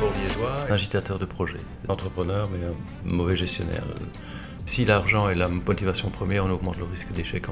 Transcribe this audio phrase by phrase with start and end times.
[0.00, 3.84] d'abord liégeois, agitateur de projet, entrepreneur mais un mauvais gestionnaire.
[4.64, 7.44] Si l'argent est la motivation première, on augmente le risque d'échec.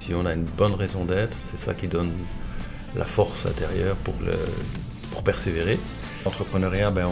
[0.00, 2.12] Si on a une bonne raison d'être, c'est ça qui donne
[2.96, 4.32] la force intérieure pour, le,
[5.12, 5.78] pour persévérer.
[6.24, 7.06] L'entrepreneuriat, ben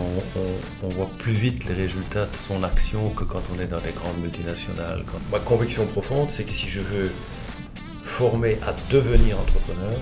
[0.83, 3.93] on, voit plus vite les résultats de son action que quand on est dans les
[3.93, 5.05] grandes multinationales.
[5.31, 7.11] Ma conviction profonde, c'est que si je veux
[8.05, 9.95] former à devenir entrepreneur,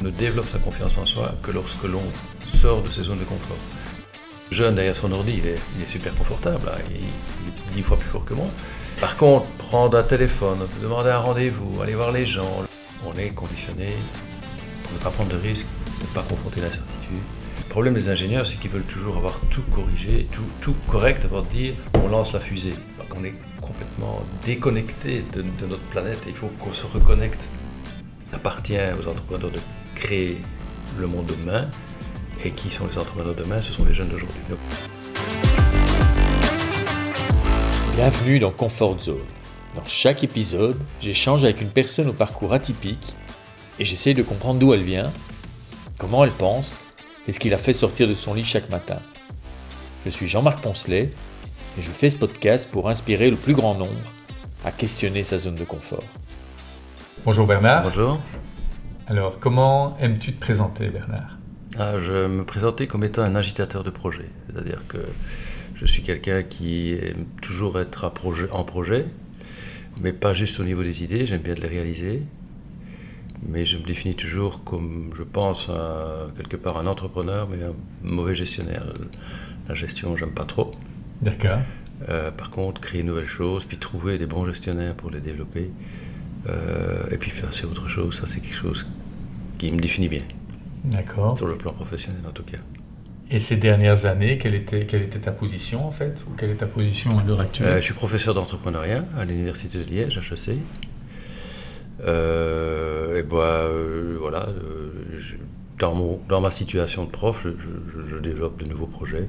[0.00, 2.02] ne développe sa confiance en soi que lorsque l'on
[2.48, 3.58] sort de ses zones de confort.
[4.50, 6.78] Jeune derrière son ordi, il est, super confortable, hein.
[6.90, 8.46] il, est dix fois plus fort que moi.
[9.00, 12.64] Par contre, prendre un téléphone, demander un rendez-vous, aller voir les gens,
[13.06, 13.88] on est conditionné
[14.84, 15.66] pour ne pas prendre de risques,
[16.00, 17.22] ne pas confronter l'incertitude.
[17.58, 21.40] Le problème des ingénieurs, c'est qu'ils veulent toujours avoir tout corrigé, tout, tout correct avant
[21.40, 22.74] de dire on lance la fusée.
[23.16, 27.42] On est complètement déconnecté de, notre planète et il faut qu'on se reconnecte.
[28.28, 29.60] Il appartient aux entrepreneurs de
[29.94, 30.38] créer
[30.98, 31.70] le monde de demain.
[32.44, 34.40] Et qui sont les entrepreneurs de demain Ce sont les jeunes d'aujourd'hui.
[37.94, 39.16] Bienvenue dans Comfort Zone.
[39.76, 43.14] Dans chaque épisode, j'échange avec une personne au parcours atypique
[43.78, 45.12] et j'essaie de comprendre d'où elle vient,
[45.98, 46.76] comment elle pense
[47.28, 48.98] et ce qui la fait sortir de son lit chaque matin.
[50.04, 51.12] Je suis Jean-Marc Poncelet
[51.78, 53.92] et je fais ce podcast pour inspirer le plus grand nombre
[54.64, 56.04] à questionner sa zone de confort.
[57.24, 57.84] Bonjour Bernard.
[57.84, 58.18] Bonjour.
[59.06, 61.36] Alors, comment aimes-tu te présenter, Bernard?
[61.78, 64.28] Ah, Je me présenter comme étant un agitateur de projet.
[64.46, 64.98] C'est-à-dire que
[65.74, 68.12] je suis quelqu'un qui aime toujours être
[68.52, 69.06] en projet,
[70.00, 72.22] mais pas juste au niveau des idées, j'aime bien de les réaliser.
[73.44, 75.68] Mais je me définis toujours comme, je pense,
[76.36, 78.84] quelque part un entrepreneur, mais un mauvais gestionnaire.
[79.68, 80.70] La gestion, j'aime pas trop.
[81.20, 81.58] D'accord.
[82.08, 85.70] Euh, par contre, créer de nouvelles choses, puis trouver des bons gestionnaires pour les développer,
[86.48, 88.86] euh, et puis faire c'est autre chose, ça c'est quelque chose
[89.58, 90.22] qui me définit bien.
[90.84, 91.36] D'accord.
[91.36, 92.58] Sur le plan professionnel en tout cas.
[93.30, 96.22] Et ces dernières années, quelle était, quelle était ta position en fait?
[96.28, 97.68] Ou quelle est ta position à l'heure actuelle?
[97.68, 100.58] Euh, Je suis professeur d'entrepreneuriat à l'Université de Liège, HEC.
[102.04, 103.68] Euh, et bah,
[104.20, 104.48] voilà,
[105.78, 109.28] dans, mon, dans ma situation de prof, je, je, développe de nouveaux projets.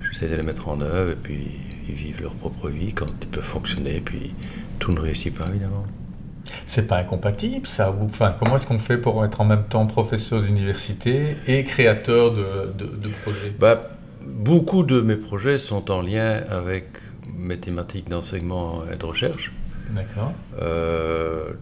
[0.00, 1.46] J'essaie de les mettre en œuvre et puis
[1.88, 4.00] ils vivent leur propre vie quand ils peuvent fonctionner.
[4.00, 4.34] Puis
[4.80, 5.86] tout ne réussit pas évidemment.
[6.66, 10.42] C'est pas incompatible, ça enfin, Comment est-ce qu'on fait pour être en même temps professeur
[10.42, 13.52] d'université et créateur de, projets?
[13.58, 13.90] Bah,
[14.22, 16.86] Beaucoup de mes projets sont en lien avec
[17.36, 19.52] mes thématiques d'enseignement et de recherche.
[19.90, 20.32] D'accord.
[20.60, 21.52] Euh,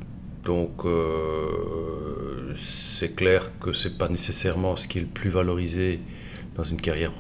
[0.44, 6.00] donc, euh, c'est clair que c'est pas nécessairement ce qui est le plus valorisé
[6.54, 7.12] dans une carrière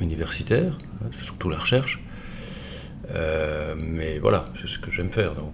[0.00, 2.00] universitaire, hein, surtout la recherche.
[3.14, 5.34] Euh, mais voilà, c'est ce que j'aime faire.
[5.34, 5.52] Donc,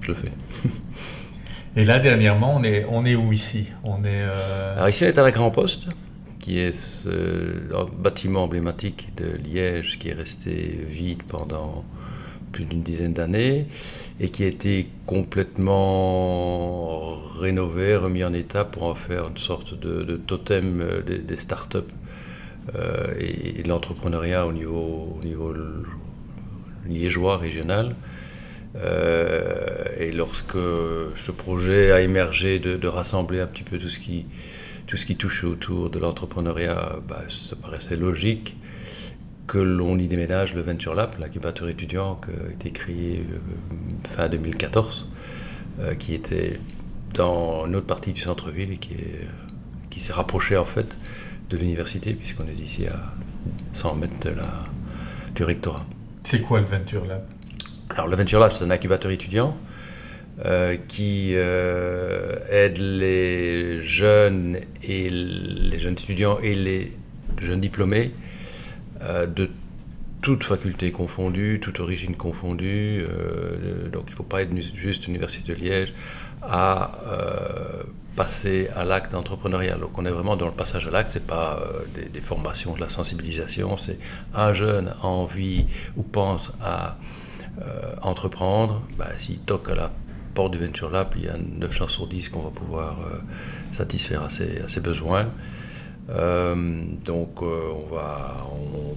[0.00, 0.32] je le fais.
[1.76, 3.66] Et là, dernièrement, on est, on est où ici?
[3.84, 5.88] On est, euh, Alors ici, on est à la Grand Poste,
[6.40, 11.84] qui est ce bâtiment emblématique de Liège qui est resté vide pendant
[12.50, 13.66] plus d'une dizaine d'années
[14.18, 20.16] et qui a été complètement rénové, remis en état pour en faire une sorte de,
[20.16, 21.78] totem euh, des, des startups
[22.74, 25.54] euh, et, de l'entrepreneuriat au niveau, au niveau
[26.86, 27.94] liégeois, régional.
[28.76, 34.26] Euh, et lorsque ce projet a émergé de, rassembler un petit peu tout ce qui,
[34.86, 38.56] tout ce qui touche autour de l'entrepreneuriat, bah, ça paraissait logique
[39.46, 43.38] que l'on y déménage le Venture Lab, l'incubateur étudiant qui a été créé euh,
[44.16, 45.08] fin 2014,
[45.80, 46.60] euh, qui était
[47.14, 50.96] dans une autre partie du centre-ville et qui, s'est rapproché en fait
[51.50, 53.12] de l'université, puisqu'on est ici à
[53.74, 54.14] 100 mètres
[55.34, 55.84] du rectorat.
[56.22, 57.26] C'est quoi le Venture Lab?
[57.90, 59.56] Alors le Venture Lab, c'est un incubateur étudiant
[60.44, 66.96] euh, qui euh, aide les jeunes et les jeunes étudiants et les
[67.40, 68.12] jeunes diplômés
[69.02, 69.50] euh, de
[70.22, 73.04] toute faculté confondue, toute origine confondue.
[73.90, 75.94] donc il ne faut pas être juste Université de Liège
[76.42, 76.92] à
[78.16, 79.80] passer à l'acte entrepreneurial.
[79.80, 81.62] Donc on est vraiment dans le passage à l'acte, ce n'est pas
[81.94, 83.98] des, des, formations de la sensibilisation, c'est
[84.34, 85.64] un jeune a envie
[85.96, 86.98] ou pense à
[87.60, 89.90] euh, entreprendre, bah, s'il toque à la
[90.34, 93.18] porte du Venture Lab, il y a 9 chances sur 10 qu'on va pouvoir euh,
[93.72, 95.28] satisfaire à ses, besoins.
[96.08, 96.54] Euh,
[97.04, 98.38] donc on va,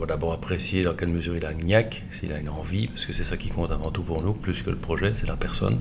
[0.08, 1.52] d'abord apprécier dans quelle mesure il a
[2.12, 4.62] s'il a une envie, parce que c'est ça qui compte avant tout pour nous, plus
[4.62, 5.80] que le projet, c'est la personne.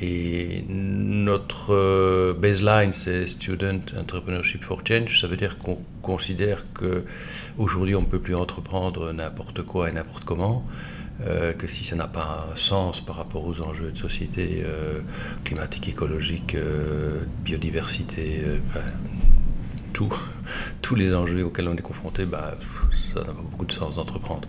[0.00, 5.20] Et notre baseline, c'est Student Entrepreneurship for Change.
[5.20, 7.04] Ça veut dire qu'on considère que
[7.58, 10.66] aujourd'hui on ne peut plus entreprendre n'importe quoi et n'importe comment.
[11.24, 15.00] Euh, que si ça n'a pas un sens par rapport aux enjeux de société euh,
[15.44, 18.42] climatique, écologique, euh, biodiversité,
[18.74, 18.82] ben,
[19.94, 20.12] tout,
[20.82, 22.54] tous les enjeux auxquels on est confronté, bah,
[23.14, 24.48] ça n'a pas beaucoup de sens d'entreprendre.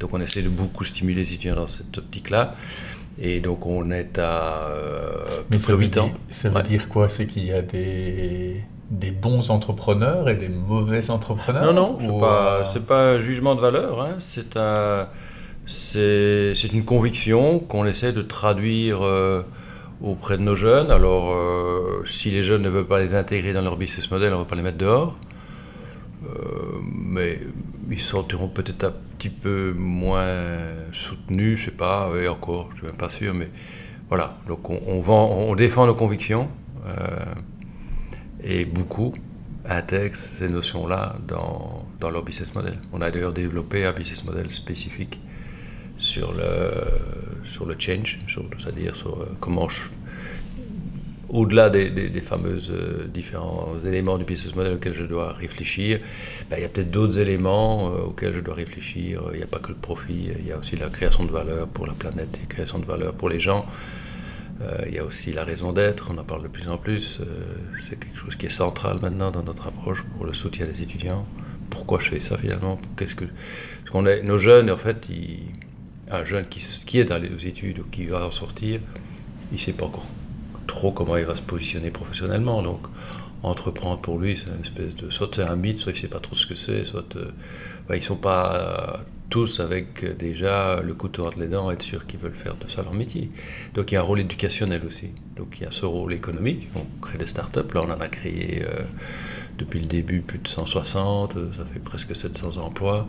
[0.00, 2.56] Donc on essaie de beaucoup stimuler les étudiants dans cette optique-là.
[3.20, 7.08] Et donc on est à euh, Mais ça veut, dire, ça veut dire quoi?
[7.08, 11.72] C'est qu'il y a des, des bons entrepreneurs et des mauvais entrepreneurs?
[11.72, 14.00] Non, non, ce n'est pas, pas, un jugement de valeur.
[14.00, 14.16] Hein.
[14.20, 15.08] C'est un,
[15.66, 19.42] c'est une conviction qu'on essaie de traduire euh,
[20.00, 20.92] auprès de nos jeunes.
[20.92, 24.38] Alors, euh, si les jeunes ne veulent pas les intégrer dans leur business model, on
[24.38, 25.16] ne va pas les mettre dehors.
[27.04, 27.40] mais
[27.90, 30.36] ils sortiront peut-être un petit peu moins
[30.92, 33.48] soutenus, je sais pas, et encore, je suis même pas sûr, mais
[34.08, 34.38] voilà.
[34.46, 36.48] Donc on, vend, on défend nos convictions
[36.86, 37.24] euh,
[38.42, 39.12] et beaucoup
[39.66, 42.78] intègrent ces notions-là dans, dans, leur business model.
[42.92, 45.20] On a d'ailleurs développé un business model spécifique
[45.98, 46.70] sur le,
[47.44, 48.20] sur le change,
[48.58, 49.82] c'est-à-dire sur euh, comment je,
[51.28, 52.10] au-delà des, des,
[52.70, 56.00] euh, différents éléments du business model auxquels je dois réfléchir,
[56.48, 59.22] ben, il y a peut-être d'autres éléments euh, auxquels je dois réfléchir.
[59.32, 61.68] Il n'y a pas que le profit, il y a aussi la création de valeur
[61.68, 63.66] pour la planète, la création de valeur pour les gens.
[64.62, 67.20] Euh, il y a aussi la raison d'être, on en parle de plus en plus.
[67.80, 71.26] c'est quelque chose qui est central maintenant dans notre approche pour le soutien des étudiants.
[71.70, 72.80] Pourquoi je fais ça finalement?
[72.96, 73.26] Qu'est-ce que
[74.22, 75.06] nos jeunes, en fait,
[76.10, 78.80] un jeune qui, est dans les études ou qui va en sortir,
[79.52, 80.06] il ne sait pas encore
[80.68, 82.62] trop comment il va se positionner professionnellement.
[82.62, 82.82] Donc,
[83.42, 85.10] entreprendre pour lui, c'est une espèce de.
[85.10, 87.16] Soit c'est un mythe, soit il ne sait pas trop ce que c'est, soit.
[87.16, 87.30] Euh,
[87.90, 89.00] ils ne sont pas
[89.30, 92.68] tous avec euh, déjà le couteau entre les dents, être sûr qu'ils veulent faire de
[92.68, 93.30] ça leur métier.
[93.74, 95.10] Donc, il y a un rôle éducationnel aussi.
[95.36, 96.68] Donc, il y a ce rôle économique.
[96.76, 97.72] On crée des startups.
[97.74, 98.82] Là, on en a créé euh,
[99.56, 103.08] depuis le début plus de 160, ça fait presque 700 emplois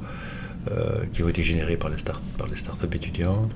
[1.14, 3.56] qui ont été générés par les, start par les startups étudiantes.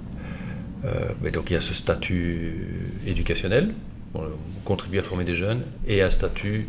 [1.21, 3.73] mais donc, il y a ce statut éducationnel
[4.15, 4.29] on
[4.65, 6.67] contribue à former des jeunes, et un statut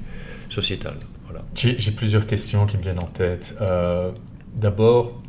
[0.50, 0.94] sociétal.
[1.25, 1.43] Voilà.
[1.55, 3.55] J'ai plusieurs questions qui me viennent en tête.
[3.61, 4.12] Euh,
[4.56, 5.20] d'abord,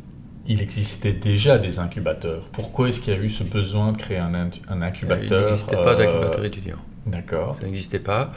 [0.46, 2.48] il existait déjà des incubateurs.
[2.52, 4.32] Pourquoi est-ce qu'il y a eu ce besoin de créer un,
[4.68, 6.78] un incubateur Il n'existait pas d'incubateur euh, étudiant.
[7.06, 7.56] D'accord.
[7.60, 8.32] Ça n'existait pas.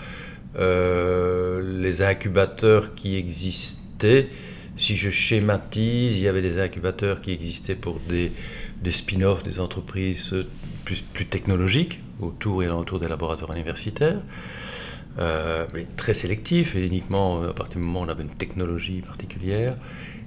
[0.58, 4.30] Euh, les incubateurs qui existaient,
[4.78, 8.32] si je schématise, il y avait des incubateurs qui existaient pour des,
[8.82, 10.34] des spin-offs, des entreprises
[10.86, 14.22] plus, plus technologiques, autour et alentour des laboratoires universitaires,
[15.20, 19.02] euh, mais très sélectif et uniquement à partir du moment où on avait une technologie
[19.02, 19.76] particulière.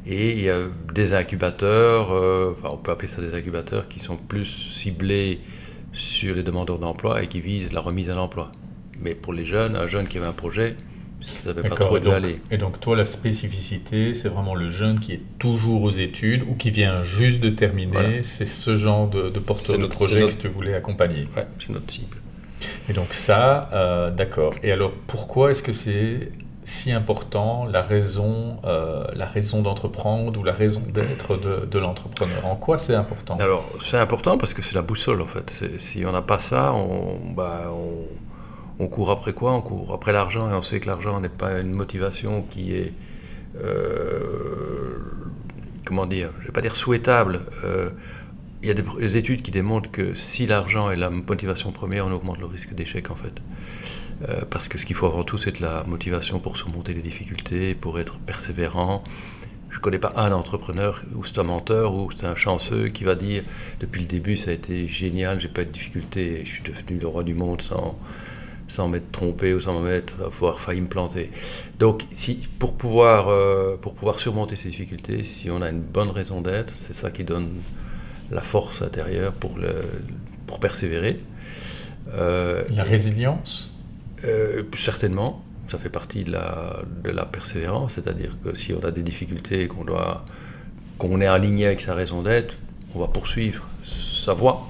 [0.04, 0.58] Et il y a
[0.92, 5.40] des incubateurs, euh, on peut appeler ça des incubateurs, qui sont plus ciblés
[5.92, 8.50] sur les demandeurs d'emploi et qui visent la remise à l'emploi.
[9.00, 10.76] Mais pour les jeunes, un jeune qui avait un projet,
[11.22, 12.40] ça pas trop de aller.
[12.50, 16.54] Et donc toi, la spécificité, c'est vraiment le jeune qui est toujours aux études ou
[16.54, 18.22] qui vient juste de terminer.
[18.22, 21.28] C'est ce genre de, porteur de projet que tu voulais accompagner.
[21.36, 22.16] Oui, c'est notre cible.
[22.88, 24.54] Et donc ça, euh, d'accord.
[24.62, 26.30] Et alors pourquoi est-ce que c'est
[26.64, 32.46] si important la raison, euh, la raison d'entreprendre ou la raison d'être de, l'entrepreneur?
[32.46, 33.34] En quoi c'est important?
[33.36, 35.50] Alors c'est important parce que c'est la boussole en fait.
[35.78, 38.06] Si on n'a pas ça, on, bah, on
[38.78, 39.92] on court après quoi On court?
[39.92, 42.92] Après l'argent et on sait que l'argent n'est pas une motivation qui est,
[43.62, 44.98] euh,
[45.84, 47.40] comment dire, je ne vais pas dire souhaitable.
[47.64, 47.90] Euh,
[48.62, 52.12] il y a des, études qui démontrent que si l'argent est la motivation première, on
[52.12, 53.34] augmente le risque d'échec en fait.
[54.28, 57.02] Euh, parce que ce qu'il faut avant tout, c'est de la motivation pour surmonter les
[57.02, 59.02] difficultés, pour être persévérant.
[59.68, 63.04] Je ne connais pas un entrepreneur, ou c'est un menteur, ou c'est un chanceux qui
[63.04, 63.42] va dire
[63.80, 66.98] depuis le début ça a été génial, j'ai pas eu de difficultés, je suis devenu
[67.00, 67.98] le roi du monde sans,
[68.72, 71.30] sans m'être trompé ou sans m'être avoir failli me planter.
[71.78, 76.08] Donc, si, pour, pouvoir, euh, pour pouvoir surmonter ces difficultés, si on a une bonne
[76.08, 77.50] raison d'être, c'est ça qui donne
[78.30, 79.74] la force intérieure pour, le,
[80.46, 81.20] pour persévérer.
[82.14, 83.74] Euh, la résilience
[84.24, 88.90] euh, Certainement, ça fait partie de la, de la persévérance, c'est-à-dire que si on a
[88.90, 90.24] des difficultés et qu'on doit
[90.96, 92.54] qu'on est aligné avec sa raison d'être,
[92.94, 94.68] on va poursuivre sa voie.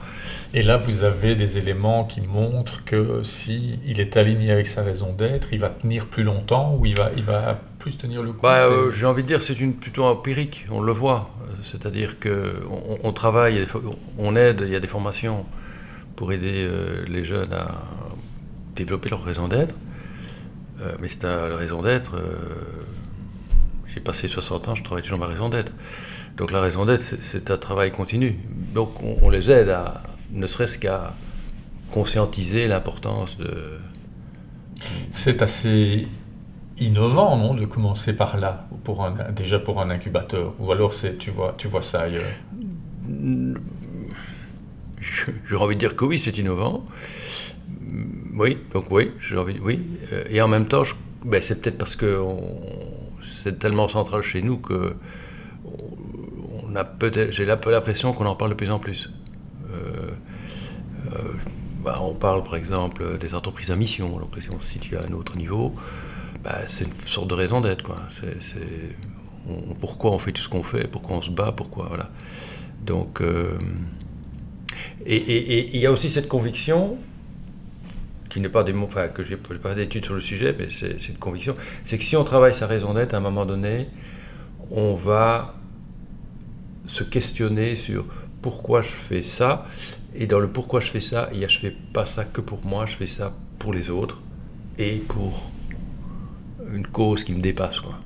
[0.55, 4.83] Et là, vous avez des éléments qui montrent que si il est aligné avec sa
[4.83, 8.35] raison d'être, il va tenir plus longtemps ou il va, il va plus tenir le
[8.35, 8.43] coup.
[8.43, 11.31] Bah, euh, J'ai envie de dire c'est une plutôt empirique, on le voit.
[11.71, 12.55] C'est-à-dire que
[13.03, 13.65] on, travaille,
[14.19, 15.47] on aide, il y a des formations
[16.17, 17.71] pour aider euh, les jeunes à
[18.77, 19.75] développer leur raison d'être.
[20.83, 22.13] Euh, mais c'est la raison d'être.
[23.87, 25.73] J'ai passé 60 ans, je travaille toujours ma raison d'être.
[26.37, 28.39] Donc la raison d'être, c'est un travail continu.
[28.75, 31.15] Donc on les aide à, ne serait-ce qu'à
[31.93, 33.79] conscientiser l'importance de...
[35.11, 36.09] C'est assez
[36.79, 41.19] innovant, non, de commencer par là, pour un, déjà pour un incubateur, ou alors c'est,
[41.19, 42.25] tu vois, tu vois ça ailleurs?
[45.49, 46.85] J'ai envie de dire que oui, c'est innovant.
[48.35, 49.81] Oui, donc oui, j'ai envie, oui.
[50.31, 50.83] Et en même temps,
[51.25, 52.21] ben, c'est peut-être parce que
[53.23, 54.97] c'est tellement central chez nous que
[56.65, 59.11] on a peut-être, j'ai un peu l'impression qu'on en parle de plus en plus.
[59.93, 60.11] Euh,
[61.13, 61.35] euh,
[61.83, 65.03] bah, on parle par exemple des entreprises à mission, donc si on se situe à
[65.03, 65.75] un autre niveau,
[66.45, 67.83] bah, c'est une sorte de raison d'être.
[67.83, 67.97] Quoi.
[68.13, 68.97] C'est,
[69.81, 71.87] pourquoi on fait tout ce qu'on fait, pourquoi on se bat, pourquoi?
[71.89, 72.09] Voilà.
[72.85, 73.59] Donc, euh,
[75.05, 76.97] et il y a aussi cette conviction
[78.33, 81.09] qui n'est pas des mots, enfin, que j'ai pas d'études sur le sujet, mais c'est
[81.09, 83.89] une conviction, c'est que si on travaille sa raison d'être, à un moment donné,
[84.71, 85.55] on va
[86.87, 88.07] se questionner sur
[88.43, 89.65] pourquoi je fais ça,
[90.15, 92.41] et dans le pourquoi je fais ça, il y a je fais pas ça que
[92.41, 94.21] pour moi, je fais ça pour les autres
[94.79, 95.51] et pour
[96.73, 97.99] une cause qui me dépasse, quoi.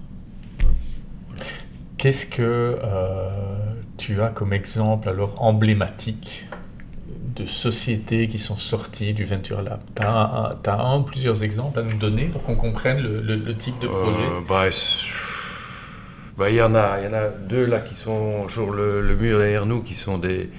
[1.98, 3.28] Qu'est-ce que euh,
[3.96, 6.46] tu as comme exemple alors emblématique
[7.34, 9.80] de sociétés qui sont sorties du Venture Lab?
[9.94, 13.88] Tu as, un ou plusieurs exemples à nous donner pour qu'on comprenne le, type de
[13.88, 14.18] projet?
[14.22, 14.66] Euh, bah,
[16.36, 19.38] bah, Il y, en a, y en a deux là qui sont sur le, mur
[19.38, 20.50] derrière nous, qui sont des,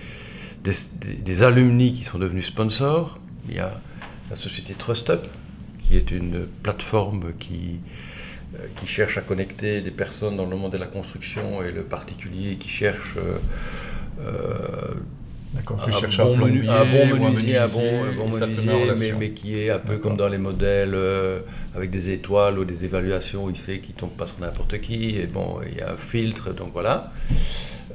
[0.64, 3.20] des, alumni qui sont devenus sponsors.
[3.48, 3.72] Il y a
[4.30, 5.22] la société TrustUp,
[5.84, 7.80] qui est une plateforme qui,
[8.56, 11.84] euh, qui cherche à connecter des personnes dans le monde de la construction et le
[11.84, 13.16] particulier qui cherche...
[14.20, 14.96] Euh,
[15.54, 19.80] D'accord, tu un, bon menu, un bon menuisier, un bon, menuisier, mais, qui est un
[19.80, 21.40] peu comme dans les modèles euh,
[21.74, 25.26] avec des étoiles ou des évaluations, il fait qu'il tombe pas sur n'importe qui, et
[25.26, 27.14] bon, il y a un filtre, donc voilà.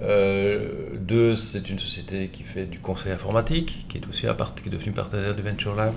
[0.02, 0.66] Euh,
[0.99, 4.73] deux, c'est une société qui fait du conseil informatique, qui est aussi un qui est
[4.73, 5.92] devenu partenaire du Venture Lab.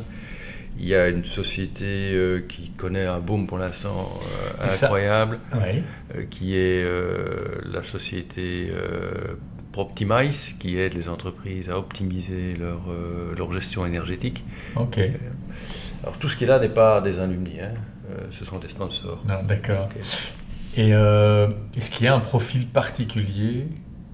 [0.77, 4.13] Il y a une société euh, qui connaît un boom pour l'instant
[4.61, 5.39] incroyable,
[6.29, 6.85] qui est
[7.71, 8.71] la société
[9.79, 14.43] Optimize, qui aide les entreprises à optimiser leur, euh, leur gestion énergétique.
[14.75, 14.97] Ok.
[14.97, 15.09] Euh,
[16.03, 17.73] alors tout ce qui est là n'est pas des alumni, hein.
[18.11, 19.23] Euh, ce sont des sponsors.
[19.47, 19.89] D'accord.
[20.77, 23.67] Et est-ce qu'il y a un profil particulier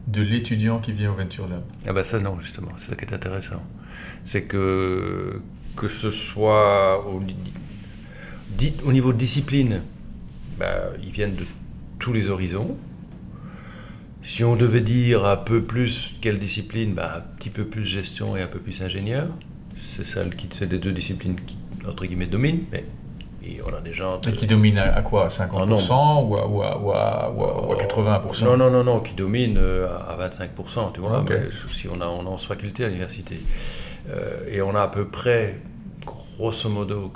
[0.07, 1.63] de l'étudiant qui vient au Venture Lab?
[1.87, 3.61] Ah ben ça non, justement, c'est ça qui est intéressant.
[4.23, 5.41] C'est que,
[5.75, 7.21] que ce soit au,
[8.85, 9.81] au niveau de discipline,
[10.57, 10.67] ben,
[11.03, 11.45] ils viennent de
[11.99, 12.77] tous les horizons,
[14.23, 18.35] si on devait dire un peu plus quelle discipline, bah, un petit peu plus gestion
[18.35, 19.27] et un peu plus ingénieur.
[19.75, 20.05] C'est
[20.37, 22.65] qui, c'est les deux disciplines qui, entre guillemets, dominent.
[22.71, 22.85] Mais
[23.65, 24.21] on a des gens.
[24.21, 28.83] Et qui dominent à, quoi 50% ou, à, ou, à, ou, 80% Non, non, non,
[28.83, 31.25] non, qui dominent euh, à 25%, tu vois.
[31.71, 33.41] si on a, on a 11 facultés à l'université.
[34.09, 35.59] Euh, et on a à peu près,
[36.05, 37.11] grosso modo,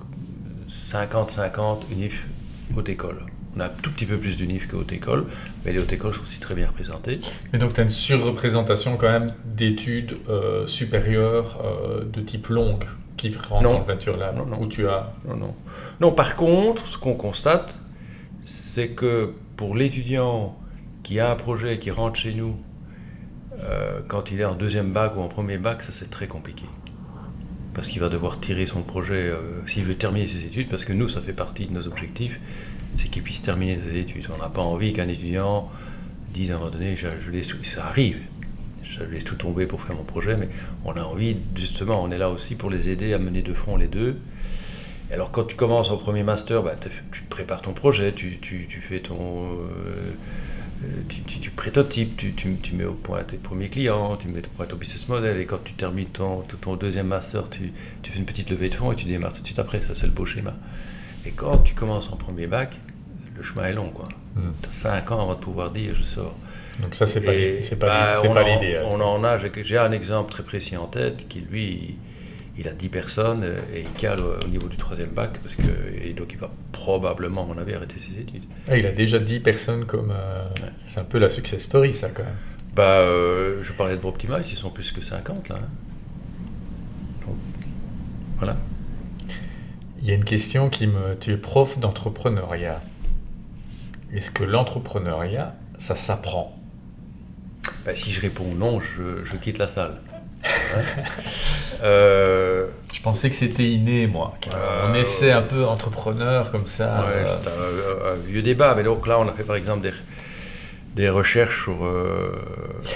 [0.69, 2.27] 50-50 unif
[2.75, 3.25] haute école.
[3.55, 5.25] On a un tout petit peu plus d'unif que haute école,
[5.63, 7.19] mais les hautes écoles sont aussi très bien représentées.
[7.53, 12.83] Mais donc tu as une surreprésentation quand même d'études euh, supérieures euh, de type longue
[13.15, 14.61] qui rentrent dans le Venture Lab, non, non.
[14.61, 15.13] où tu as...
[15.25, 15.55] Non, non.
[16.01, 17.79] Non, par contre, ce qu'on constate,
[18.41, 20.57] c'est que pour l'étudiant
[21.03, 22.57] qui a un projet qui rentre chez nous,
[23.63, 26.65] euh, quand il est en deuxième bac ou en premier bac, ça c'est très compliqué.
[27.73, 29.31] Parce qu'il va devoir tirer son projet
[29.65, 32.39] s'il veut terminer ses études, parce que nous, ça fait partie de nos objectifs,
[32.97, 34.27] c'est qu'il puisse terminer ses études.
[34.33, 35.69] On n'a pas envie qu'un étudiant
[36.33, 38.19] dise à un moment donné, je, laisse tout, ça arrive,
[38.83, 40.49] je laisse tout tomber pour faire mon projet, mais
[40.83, 43.77] on a envie, justement, on est là aussi pour les aider à mener de front
[43.77, 44.17] les deux.
[45.11, 46.75] alors quand tu commences au premier master, bah,
[47.11, 48.39] tu prépares ton projet, tu,
[48.81, 49.15] fais ton...
[49.23, 50.11] Euh,
[51.07, 55.07] tu, prototypes, tu, mets au point tes premiers clients, tu mets au point ton business
[55.07, 57.71] model, et quand tu termines ton, ton deuxième master, tu,
[58.03, 60.05] fais une petite levée de fonds et tu démarres tout de suite après, ça c'est
[60.05, 60.53] le beau schéma.
[61.25, 62.77] Et quand tu commences en premier bac,
[63.35, 63.89] le chemin est long.
[63.89, 64.07] quoi.
[64.61, 66.35] Tu as 5 ans avant de pouvoir dire je sors.
[66.81, 67.61] Donc ça, c'est pas l'idée.
[67.79, 68.81] Bah, l'idée.
[68.85, 71.97] On en a, j'ai un exemple très précis en tête qui, lui,
[72.57, 75.63] il a 10 personnes et il cale au niveau du troisième bac, parce que,
[76.03, 78.43] et donc il va probablement, à mon avis, arrêter ses études.
[78.67, 80.11] Ah, il a déjà 10 personnes comme...
[80.11, 80.45] Euh,
[80.85, 82.35] c'est un peu la success story, ça, quand même.
[82.75, 85.55] Bah, euh, je parlais de Optimize, ils sont plus que 50, là.
[85.55, 85.67] Hein.
[87.25, 87.35] Donc,
[88.37, 88.57] voilà.
[90.01, 91.15] Il y a une question qui me...
[91.19, 92.81] Tu es prof d'entrepreneuriat.
[94.15, 96.57] Est-ce que l'entrepreneuriat, ça s'apprend?
[97.85, 99.95] Bah, Si je réponds non, je, quitte la salle.
[100.45, 100.81] Hein
[101.83, 104.35] euh, je pensais que c'était inné, moi.
[104.47, 107.03] on euh, essaie un peu entrepreneur comme ça.
[107.03, 108.13] Ouais, euh.
[108.13, 108.75] un, vieux débat.
[108.75, 109.93] Mais donc là, on a fait par exemple des,
[110.95, 111.77] des recherches sur.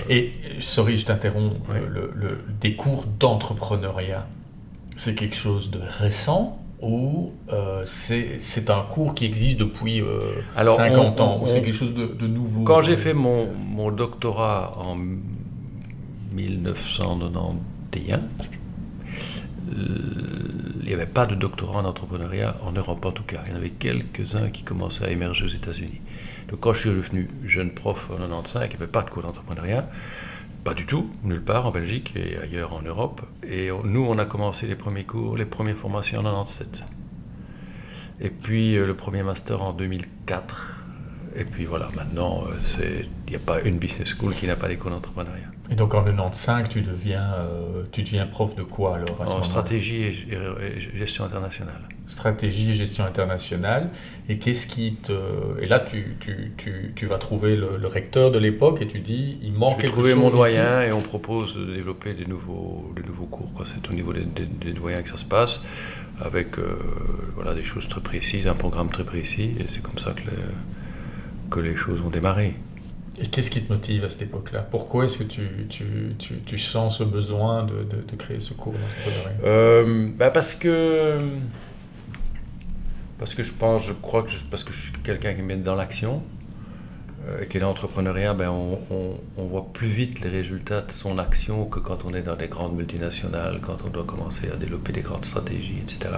[0.10, 1.56] Et, sorry, je t'interromps,
[1.90, 4.28] le, des cours d'entrepreneuriat,
[4.96, 6.60] c'est quelque chose de récent?
[6.82, 10.02] Ou euh, c'est un cours qui existe depuis
[10.56, 14.76] 50 euh, ans, ou c'est quelque chose de, nouveau Quand j'ai fait mon, mon, doctorat
[14.78, 14.96] en
[16.32, 18.20] 1991,
[19.72, 23.42] il n'y avait pas de doctorat en entrepreneuriat en Europe en tout cas.
[23.46, 26.02] Il y en avait quelques-uns qui commençaient à émerger aux États-Unis.
[26.50, 29.24] Donc quand je suis devenu jeune prof en 95, il n'y avait pas de cours
[29.24, 29.88] d'entrepreneuriat.
[30.70, 33.22] Pas du tout, nulle part en Belgique et ailleurs en Europe.
[33.42, 36.84] Et nous, on a commencé les premiers cours, les premières formations en 97.
[38.22, 40.78] Et puis euh, le premier master en 2004.
[41.36, 42.44] Et puis voilà, maintenant,
[42.82, 45.50] euh, il n'y a pas une business school qui n'a pas d'école d'entrepreneuriat.
[45.72, 50.04] Et donc en 95, tu deviens, euh, tu deviens prof de quoi alors En stratégie
[50.04, 50.14] et,
[50.96, 51.82] gestion internationale.
[52.08, 53.90] Stratégie et gestion internationale.
[54.30, 55.14] Et qu'est-ce qui te.
[55.62, 59.38] Et là, tu, tu, tu, tu vas trouver le, recteur de l'époque et tu dis
[59.44, 60.20] il manque Je quelque trouver chose.
[60.20, 63.52] mon doyen et on propose de développer des nouveaux, des nouveaux cours.
[63.66, 65.60] C'est au niveau des, des, doyens que ça se passe,
[66.20, 66.80] avec euh,
[67.36, 69.52] voilà, des choses très précises, un programme très précis.
[69.60, 70.38] Et c'est comme ça que les,
[71.52, 72.56] que les choses ont démarré.
[73.22, 74.62] Et qu'est-ce qui te motive à cette époque-là?
[74.62, 78.76] Pourquoi est-ce que tu, sens ce besoin de, créer ce cours
[79.44, 81.18] euh, bah Parce que
[83.18, 85.76] parce que je pense, je crois que parce que je suis quelqu'un qui met dans
[85.76, 86.24] l'action
[87.28, 91.66] euh, qui est dans l'entrepreneuriat, ben on, voit plus vite les résultats de son action
[91.66, 95.02] que quand on est dans des grandes multinationales, quand on doit commencer à développer des
[95.02, 96.16] grandes stratégies, etc.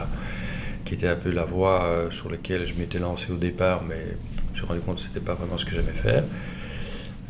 [0.86, 4.16] Qui était un peu la voie euh, sur laquelle je m'étais lancé au départ, mais
[4.50, 6.24] je me suis rendu compte que ce n'était pas vraiment ce que j'aimais faire.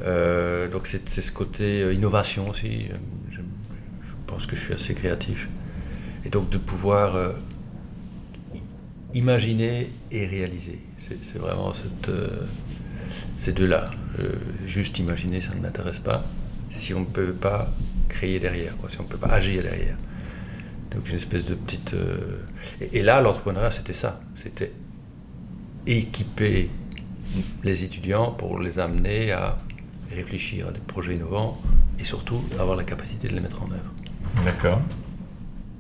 [0.04, 2.88] Euh, donc c'est ce côté euh, innovation aussi.
[3.30, 5.48] Je, je, pense que je suis assez créatif.
[6.26, 7.34] Et donc de pouvoir euh,
[9.14, 10.80] imaginer et réaliser.
[10.98, 12.46] C'est vraiment cette, euh,
[13.38, 13.92] ces deux-là.
[14.20, 14.34] Euh,
[14.66, 16.24] juste imaginer, ça ne m'intéresse pas.
[16.70, 17.70] Si on ne peut pas
[18.08, 19.98] créer derrière, quoi, si on ne peut pas agir derrière.
[20.92, 21.94] Donc une espèce de petite...
[21.94, 22.40] Euh,
[22.80, 24.22] et, et, là, l'entrepreneuriat, c'était ça.
[24.36, 24.72] C'était
[25.88, 26.70] équiper
[27.64, 29.58] les étudiants pour les amener à
[30.16, 31.58] réfléchir à des projets innovants
[32.00, 33.92] et surtout avoir la capacité de les mettre en œuvre.
[34.46, 34.80] D'accord.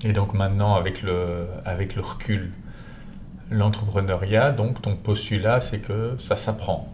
[0.03, 2.51] Et donc maintenant, avec le, avec le recul,
[3.49, 6.91] l'entrepreneuriat, donc ton postulat, c'est que ça s'apprend.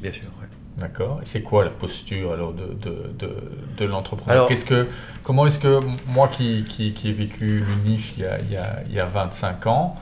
[0.00, 0.46] Bien sûr, oui.
[0.76, 1.20] D'accord.
[1.22, 3.36] Et c'est quoi la posture alors de, de, de,
[3.78, 4.46] de l'entrepreneur?
[4.48, 4.88] Qu'est-ce que,
[5.22, 8.56] Comment est-ce que moi qui, qui, qui ai vécu l'UNIF il y, a, il, y
[8.56, 9.94] a, il y a 25 ans,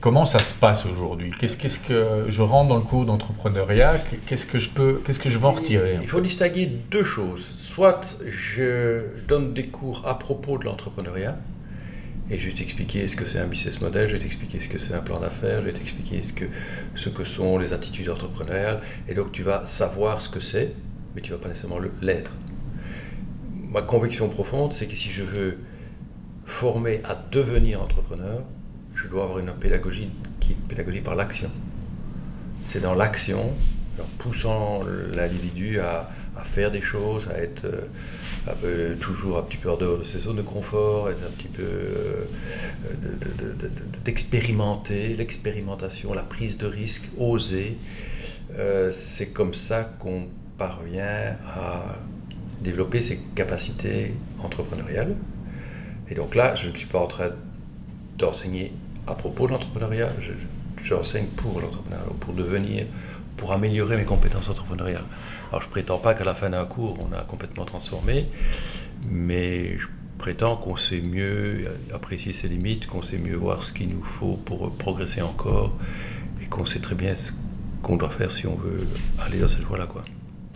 [0.00, 1.32] Comment ça se passe aujourd'hui?
[1.40, 3.94] Qu'est-ce, que je rentre dans le cours d'entrepreneuriat?
[4.26, 7.44] Qu'est-ce que je peux, qu'est-ce que je vais en retirer Il faut distinguer deux choses.
[7.56, 11.36] Soit je donne des cours à propos de l'entrepreneuriat
[12.30, 14.78] et je vais t'expliquer ce que c'est un business model, je vais t'expliquer ce que
[14.78, 16.44] c'est un plan d'affaires, je vais t'expliquer ce que,
[16.94, 20.74] ce que sont les attitudes entrepreneuriales et donc tu vas savoir ce que c'est,
[21.16, 22.32] mais tu vas pas nécessairement l'être.
[23.72, 25.58] Ma conviction profonde, c'est que si je veux
[26.44, 28.44] former à devenir entrepreneur,
[29.00, 31.50] je dois avoir une pédagogie qui est une pédagogie par l'action.
[32.64, 33.54] C'est dans l'action,
[34.00, 34.82] en poussant
[35.14, 36.10] l'individu à,
[36.44, 37.66] faire des choses, à être
[38.62, 41.64] euh, toujours un petit peu hors de ses zones de confort, être un petit peu
[41.64, 42.26] euh,
[44.04, 47.76] d'expérimenter, l'expérimentation, la prise de risque, oser.
[48.56, 51.96] Euh, c'est comme ça qu'on parvient à
[52.60, 55.16] développer ses capacités entrepreneuriales.
[56.08, 57.30] Et donc là, je ne suis pas en train
[58.16, 58.72] d'enseigner
[59.08, 60.10] à propos de l'entrepreneuriat,
[60.82, 62.86] j'enseigne pour l'entrepreneuriat, pour devenir,
[63.36, 65.04] pour améliorer mes compétences entrepreneuriales.
[65.50, 68.28] Alors je prétends pas qu'à la fin d'un cours, on a complètement transformé,
[69.08, 69.86] mais je
[70.18, 74.36] prétends qu'on sait mieux apprécier ses limites, qu'on sait mieux voir ce qu'il nous faut
[74.36, 75.72] pour progresser encore,
[76.42, 77.32] et qu'on sait très bien ce
[77.82, 78.86] qu'on doit faire si on veut
[79.20, 79.86] aller dans cette voie-là.
[79.86, 80.04] Quoi.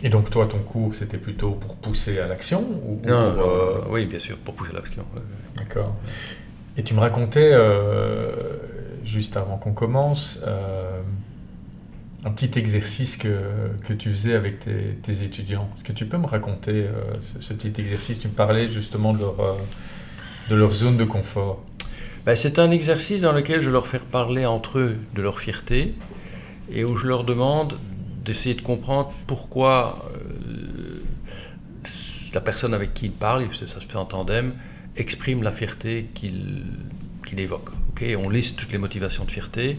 [0.02, 3.84] Et donc toi, ton cours, c'était plutôt pour pousser à l'action ou non, pour, euh...
[3.88, 5.04] Oui, bien sûr, pour pousser à l'action.
[5.56, 5.94] D'accord.
[6.76, 8.32] Et tu me racontais, euh,
[9.04, 11.02] juste avant qu'on commence, euh,
[12.24, 13.38] un petit exercice que,
[13.86, 15.68] que tu faisais avec tes, tes étudiants.
[15.76, 18.20] Est-ce que tu peux me raconter euh, ce, petit exercice?
[18.20, 19.56] Tu me parlais justement de leur,
[20.48, 21.62] de leur zone de confort.
[22.24, 25.94] Ben, c'est un exercice dans lequel je leur fais parler entre eux de leur fierté
[26.70, 27.76] et où je leur demande
[28.24, 30.08] d'essayer de comprendre pourquoi
[32.32, 34.52] la personne avec qui ils parlent, ça se fait en tandem,
[34.96, 36.64] exprime la fierté qu'il
[37.24, 37.70] qu évoque.
[37.90, 39.78] Okay on liste toutes les motivations de fierté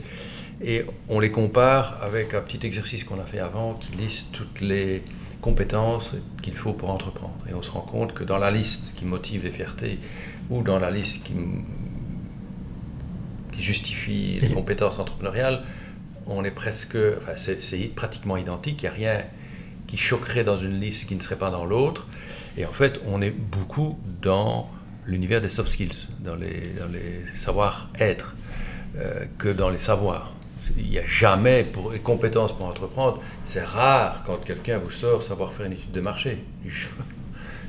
[0.62, 4.62] et on les compare avec un petit exercice qu'on a fait avant qui liste toutes
[4.62, 5.04] les
[5.41, 7.38] compétences qu'il faut pour entreprendre.
[7.49, 9.99] Et on se rend compte que dans la liste qui motive les fiertés
[10.49, 11.34] ou dans la liste qui,
[13.52, 15.63] qui justifie les compétences entrepreneuriales,
[16.26, 19.21] on est presque, enfin c'est pratiquement identique, il n'y a rien
[19.88, 22.08] qui choquerait dans une liste qui ne serait pas dans l'autre.
[22.56, 24.69] Et en fait, on est beaucoup dans
[25.05, 28.35] l'univers des soft skills, dans les, dans les savoir-être,
[28.97, 30.33] euh, que dans les savoirs.
[30.77, 35.21] Il n'y a jamais, pour les compétences pour entreprendre, c'est rare quand quelqu'un vous sort
[35.23, 36.37] savoir faire une étude de marché.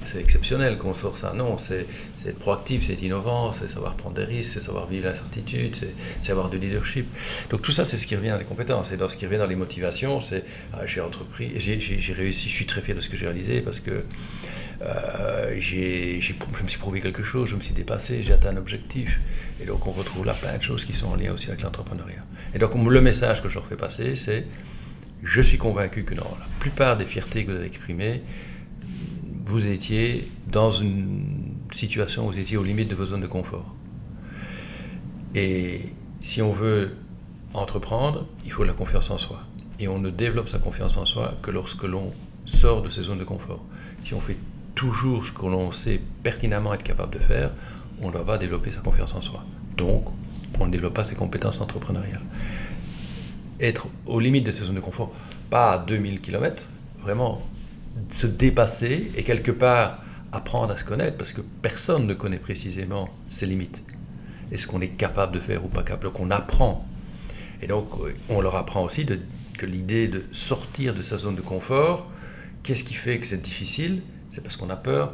[0.06, 1.32] C'est exceptionnel qu'on sort ça.
[1.34, 1.86] Non, c'est
[2.26, 5.76] être proactif, c'est être innovant, c'est savoir prendre des risques, c'est savoir vivre l'incertitude,
[6.20, 7.06] c'est avoir du leadership.
[7.50, 8.92] Donc tout ça, c'est ce qui revient dans les compétences.
[8.92, 10.44] Et dans ce qui revient dans les motivations, c'est
[10.74, 13.80] ah, j'ai entrepris, j'ai réussi, je suis très fier de ce que j'ai réalisé parce
[13.80, 14.04] que
[14.84, 19.20] euh, je me suis prouvé quelque chose, je me suis dépassé, j'ai atteint un objectif.
[19.60, 22.24] Et donc on retrouve là plein de choses qui sont en lien aussi avec l'entrepreneuriat.
[22.54, 24.46] Et donc le message que je leur fais passer, c'est
[25.22, 28.22] je suis convaincu que dans la plupart des fiertés que vous avez exprimées,
[29.46, 33.74] vous étiez dans une situation où vous étiez aux limites de vos zones de confort.
[35.34, 35.80] Et
[36.20, 36.94] si on veut
[37.54, 39.40] entreprendre, il faut la confiance en soi.
[39.78, 42.12] Et on ne développe sa confiance en soi que lorsque l'on
[42.44, 43.64] sort de ses zones de confort.
[44.04, 44.36] Si on fait
[44.74, 47.50] toujours ce que l'on sait pertinemment être capable de faire,
[48.00, 49.44] on ne va pas développer sa confiance en soi.
[49.76, 50.04] Donc,
[50.58, 52.22] on ne développe pas ses compétences entrepreneuriales.
[53.60, 55.12] Être aux limites de ses zones de confort,
[55.50, 56.62] pas à 2000 km,
[57.00, 57.42] vraiment
[58.10, 59.98] se dépasser et quelque part
[60.32, 63.84] apprendre à se connaître parce que personne ne connaît précisément ses limites
[64.50, 66.86] et ce qu'on est capable de faire ou pas capable, qu'on apprend.
[67.62, 67.88] Et donc,
[68.28, 69.06] on leur apprend aussi
[69.56, 72.10] que l'idée de sortir de sa zone de confort,
[72.62, 74.02] qu'est-ce qui fait que c'est difficile
[74.34, 75.12] C'est parce qu'on a peur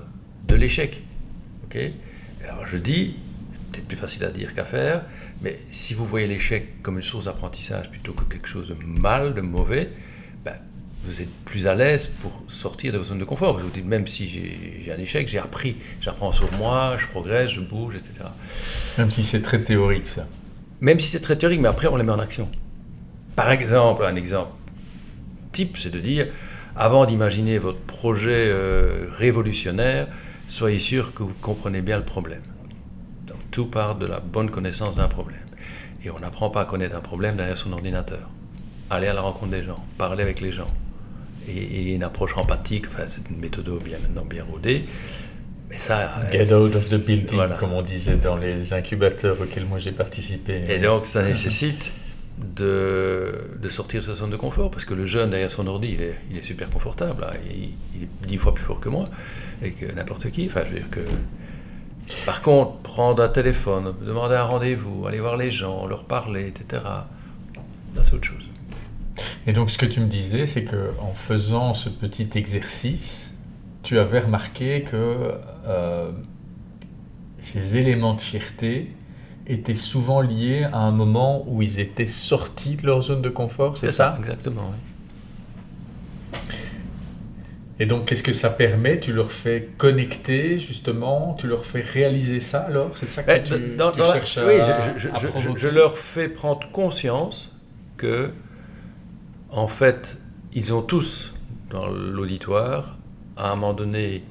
[0.48, 1.02] de l'échec.
[1.64, 1.78] ok?
[2.48, 3.16] Alors je dis,
[3.70, 5.02] peut-être plus facile à dire qu'à faire,
[5.42, 9.34] mais si vous voyez l'échec comme une source d'apprentissage plutôt que quelque chose de mal,
[9.34, 9.90] de mauvais,
[10.42, 10.54] ben,
[11.04, 13.58] vous êtes plus à l'aise pour sortir de votre zone de confort.
[13.58, 17.60] Vous dites, même si j'ai un échec, j'ai appris, j'apprends sur moi, je progresse, je
[17.60, 18.20] bouge, etc.
[18.96, 20.26] Même si c'est très théorique, ça.
[20.80, 22.50] Même si c'est très théorique, mais après, on les met en action.
[23.36, 24.52] Par exemple, un exemple
[25.52, 26.28] type, c'est de dire,
[26.76, 30.08] avant d'imaginer votre projet euh, révolutionnaire,
[30.46, 32.42] soyez sûr que vous comprenez bien le problème.
[33.26, 35.38] Donc tout part de la bonne connaissance d'un problème.
[36.04, 38.30] Et on n'apprend pas à connaître un problème derrière son ordinateur.
[38.88, 40.70] Aller à la rencontre des gens, parler avec les gens,
[41.46, 44.84] et, une approche empathique, enfin, c'est une méthode bien, maintenant bien rodée.
[45.68, 49.78] Mais ça, Get out of the building, comme on disait dans les incubateurs auxquels moi
[49.78, 50.64] j'ai participé.
[50.68, 51.92] Et donc ça nécessite
[52.40, 55.92] de, de, sortir de sa zone de confort, parce que le jeune derrière son ordi,
[55.94, 57.36] il est, il est super confortable, hein.
[57.50, 59.08] il, est dix fois plus fort que moi,
[59.62, 60.46] et que n'importe qui.
[60.46, 61.00] Enfin, je veux dire que...
[62.26, 66.82] Par contre, prendre un téléphone, demander un rendez-vous, aller voir les gens, leur parler, etc.,
[68.02, 68.48] c'est autre chose.
[69.46, 73.32] Et donc, ce que tu me disais, c'est que en faisant ce petit exercice,
[73.82, 75.34] tu avais remarqué que
[75.66, 76.10] euh,
[77.38, 78.88] ces éléments de fierté
[79.46, 83.76] étaient souvent liés à un moment où ils étaient sortis de leur zone de confort,
[83.76, 84.78] c'est ça, Exactement, oui.
[87.80, 89.00] Et donc, qu'est-ce que ça permet?
[89.00, 91.34] Tu leur fais connecter, justement?
[91.38, 92.90] Tu leur fais réaliser ça, alors?
[92.94, 94.56] C'est ça que ben, tu, cherches à, oui,
[94.96, 97.50] je, je, je, leur fais prendre conscience
[97.96, 98.32] que
[99.50, 100.22] en fait,
[100.52, 101.32] ils ont tous,
[101.70, 102.98] dans l'auditoire,
[103.38, 104.24] à un moment donné,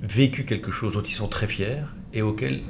[0.00, 2.62] vécu quelque chose dont ils sont très fiers et auquel,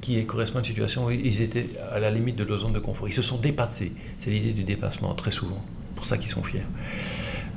[0.00, 2.78] qui correspond à une situation où ils étaient à la limite de leur zone de
[2.78, 3.08] confort.
[3.08, 3.92] Ils se sont dépassés.
[4.20, 5.62] C'est l'idée du dépassement, très souvent.
[5.94, 6.62] pour ça qu'ils sont fiers.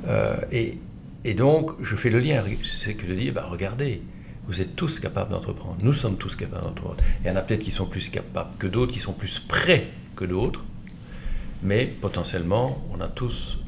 [0.08, 2.42] Euh, et, donc, je fais le lien.
[2.80, 4.02] C'est que de dire, bah, regardez,
[4.46, 5.76] vous êtes tous capables d'entreprendre.
[5.82, 7.02] Nous sommes tous capables d'entreprendre.
[7.22, 9.88] Il y en a peut-être qui sont plus capables que d'autres, qui sont plus prêts
[10.16, 10.64] que d'autres
[11.62, 13.58] mais potentiellement, on a tous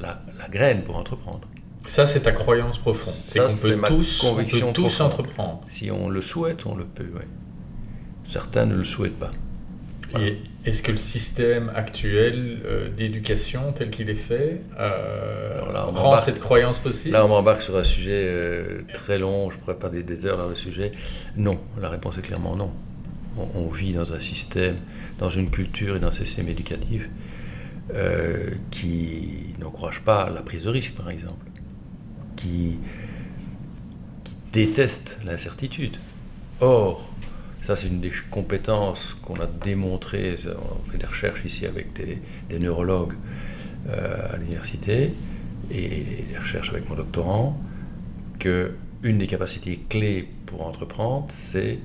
[0.00, 1.48] la, graine pour entreprendre.
[1.86, 3.12] Ça, c'est ta croyance profonde.
[3.12, 5.62] C'est qu'on peut, tous, on peut tous entreprendre.
[5.66, 7.24] Si on le souhaite, on le peut, oui.
[8.24, 9.30] Certains ne le souhaitent pas.
[10.64, 16.78] Est-ce que le système actuel euh, d'éducation tel qu'il est fait euh, rend cette croyance
[16.78, 17.14] possible?
[17.14, 20.48] Là, on m'embarque sur un sujet euh, très long, je pourrais parler des heures dans
[20.48, 20.92] le sujet.
[21.36, 22.70] Non, la réponse est clairement non.
[23.38, 24.76] On, on vit dans un système,
[25.18, 27.08] dans une culture et dans un système éducatif
[27.94, 31.46] euh, qui n'encourage pas la prise de risque, par exemple,
[32.36, 32.78] qui,
[34.24, 35.96] qui déteste l'incertitude.
[36.60, 37.12] Or,
[37.62, 42.58] ça c'est une des compétences qu'on a démontrées, on fait des recherches ici avec des,
[42.58, 43.14] neurologues
[43.88, 45.14] euh, à l'université
[45.70, 47.58] et des recherches avec mon doctorant,
[48.38, 51.78] que une des capacités clés pour entreprendre, c'est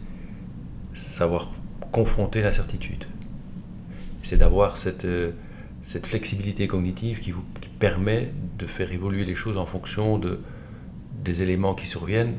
[0.94, 1.52] savoir
[1.92, 3.06] confronter l'incertitude.
[4.22, 5.32] C'est d'avoir cette euh,
[5.88, 7.46] cette flexibilité cognitive qui vous
[7.80, 10.40] permet de faire évoluer les choses en fonction de,
[11.24, 12.36] des éléments qui surviennent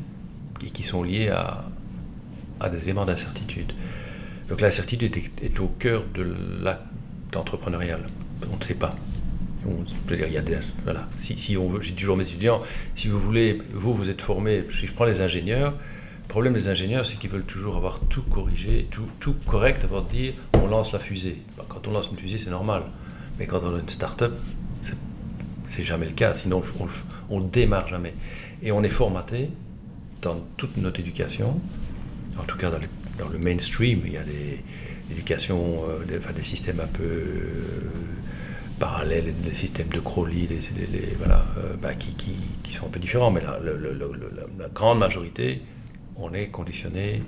[0.64, 3.72] et qui sont liés à, des éléments d'incertitude.
[4.48, 8.00] Donc l'incertitude est, au cœur de l'acte entrepreneurial.
[8.50, 8.96] On ne sait pas.
[9.66, 9.82] On,
[10.14, 11.08] dire, il y a des, voilà.
[11.18, 12.62] Si, si on veut, j'ai toujours mes étudiants,
[12.94, 16.68] si vous voulez, vous, vous êtes formé, si je prends les ingénieurs, le problème des
[16.68, 20.66] ingénieurs, c'est qu'ils veulent toujours avoir tout corrigé, tout, tout correct avant de dire on
[20.66, 21.38] lance la fusée.
[21.68, 22.82] Quand on lance une fusée, c'est normal.
[23.38, 24.34] Mais quand on a une start-up,
[25.68, 26.62] c'est jamais le cas, sinon
[27.30, 28.14] on ne démarre jamais.
[28.62, 29.50] Et on est formaté
[30.22, 31.60] dans toute notre éducation
[32.38, 34.62] en tout cas dans, le mainstream, il y a des
[35.10, 37.90] éducations, euh, des, enfin, des systèmes un peu euh,
[38.78, 40.60] parallèles, des systèmes de Crowley, des,
[41.18, 42.14] voilà, euh, bah, qui,
[42.72, 45.62] sont un peu différents, mais le- le- le- la- la grande majorité,
[46.16, 47.22] on est conditionné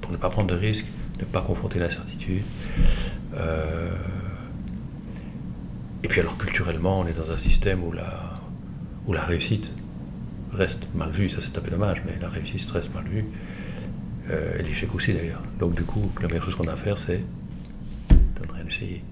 [0.00, 0.86] pour ne pas prendre de risques,
[1.18, 2.44] ne pas confronter l'incertitude.
[6.02, 8.40] Et puis alors culturellement, on est dans un système où la,
[9.06, 9.72] où la réussite
[10.52, 13.26] reste mal vue, ça c'est un peu dommage, mais la réussite reste mal vue.
[14.30, 15.42] Euh, et l'échec aussi d'ailleurs.
[15.58, 17.22] Donc du coup, la meilleure chose qu'on a à faire, c'est
[18.10, 19.02] de ne rien essayer.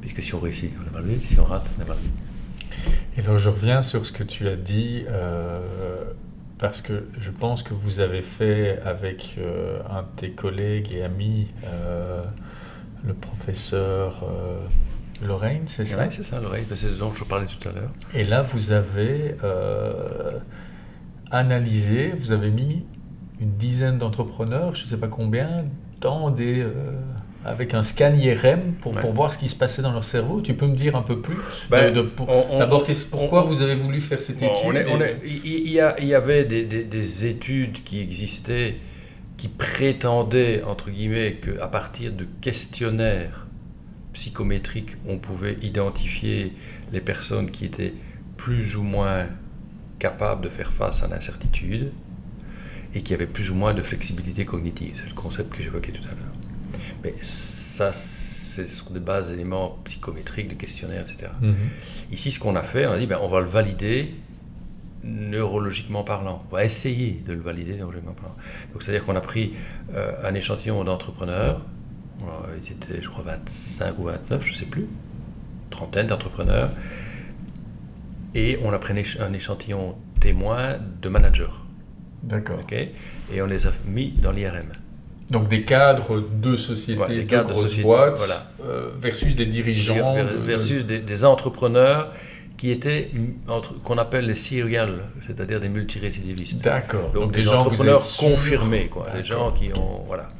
[0.00, 2.10] Puisque si on réussit, on est mal vu, si on rate, on est mal vu.
[3.16, 6.04] Et alors je reviens sur ce que tu as dit, euh,
[6.58, 11.02] parce que je pense que vous avez fait avec euh, un de tes collègues et
[11.02, 12.22] amis, euh,
[13.04, 14.24] le professeur
[15.22, 17.90] Lorraine, c'est ça Ouais, c'est ça l'oreille, c'est ce dont je parlais tout à l'heure.
[18.14, 20.38] Et là, vous avez euh,
[21.30, 22.84] analysé, vous avez mis
[23.40, 25.64] une dizaine d'entrepreneurs, je ne sais pas combien,
[26.00, 26.72] dans des, euh,
[27.44, 29.00] avec un scan IRM pour, Ouais.
[29.00, 30.40] pour voir ce qui se passait dans leur cerveau.
[30.40, 31.36] Tu peux me dire un peu plus
[31.70, 35.04] Ben, on- D'abord, pourquoi on- vous avez voulu faire cette étude on est- on et-
[35.04, 38.76] est- il, il y a- il y avait des, des- des études qui existaient
[39.36, 43.45] qui prétendaient, entre guillemets, qu'à partir de questionnaires
[44.16, 46.54] psychométriques, on pouvait identifier
[46.90, 47.92] les personnes qui étaient
[48.38, 49.26] plus ou moins
[49.98, 51.92] capables de faire face à l'incertitude
[52.94, 54.94] et qui avaient plus ou moins de flexibilité cognitive.
[55.02, 56.34] C'est le concept que j'évoquais tout à l'heure.
[57.04, 61.30] Mais ça, c'est sur des bases d'éléments psychométriques, de questionnaires, etc.
[61.42, 61.54] Mhm.
[62.10, 64.14] Ici, ce qu'on a fait, on a dit, ben, on va le valider
[65.04, 66.42] neurologiquement parlant.
[66.50, 68.36] On va essayer de le valider neurologiquement parlant.
[68.72, 69.52] Donc, c'est-à-dire qu'on a pris
[69.94, 71.60] euh, un échantillon d'entrepreneurs,
[72.62, 74.86] ils étaient, je crois, 25 ou 29, je ne sais plus,
[75.70, 76.70] trentaine d'entrepreneurs,
[78.34, 81.52] et on a pris un éch- un échantillon témoin de managers.
[82.22, 82.58] D'accord.
[82.60, 82.72] ok
[83.32, 84.66] et on les a mis dans l'IRM.
[85.30, 88.46] Donc des cadres de sociétés, Ouais, des de cadres de grosses sociétés, boîtes, voilà.
[88.64, 90.14] euh, versus des dirigeants.
[90.14, 92.12] Ver- de- versus des, des entrepreneurs
[92.56, 93.10] qui étaient
[93.48, 96.62] entre- qu'on appelle les serial, c'est-à-dire des multirécidivistes.
[96.62, 97.10] D'accord.
[97.12, 100.30] Donc, des, gens, entrepreneurs confirmés, quoi, des gens qui ont voilà.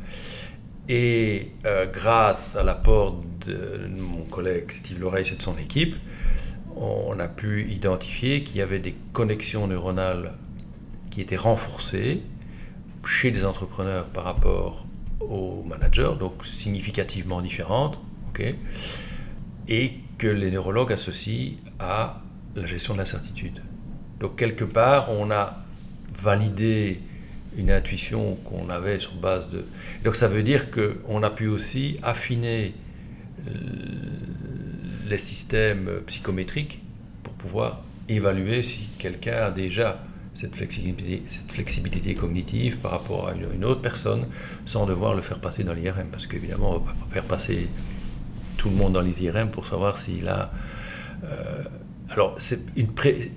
[0.88, 5.96] Et euh, grâce à l'apport de mon collègue Steve Loreille et de son équipe,
[6.76, 10.34] on a pu identifier qu'il y avait des connexions neuronales
[11.10, 12.22] qui étaient renforcées
[13.04, 14.86] chez des entrepreneurs par rapport
[15.20, 18.54] aux managers, donc significativement différentes, ok,
[19.68, 22.20] et que les neurologues associent à
[22.54, 23.62] la gestion de l'incertitude.
[24.20, 25.56] Donc quelque part, on a
[26.22, 27.00] validé
[27.56, 29.64] une intuition qu'on avait sur base de...
[30.04, 32.74] Donc ça veut dire qu'on a pu aussi affiner
[33.48, 33.52] euh,
[35.08, 36.82] les systèmes psychométriques
[37.22, 40.02] pour pouvoir évaluer si quelqu'un a déjà
[40.34, 44.26] cette flexibilité, cognitive par rapport à une, une autre personne
[44.66, 46.08] sans devoir le faire passer dans l'IRM.
[46.12, 47.68] Parce qu'évidemment, on ne va pas faire passer
[48.58, 50.52] tout le monde dans les IRM pour savoir s'il a...
[51.24, 51.62] euh,
[52.10, 53.32] alors, c'est une pré-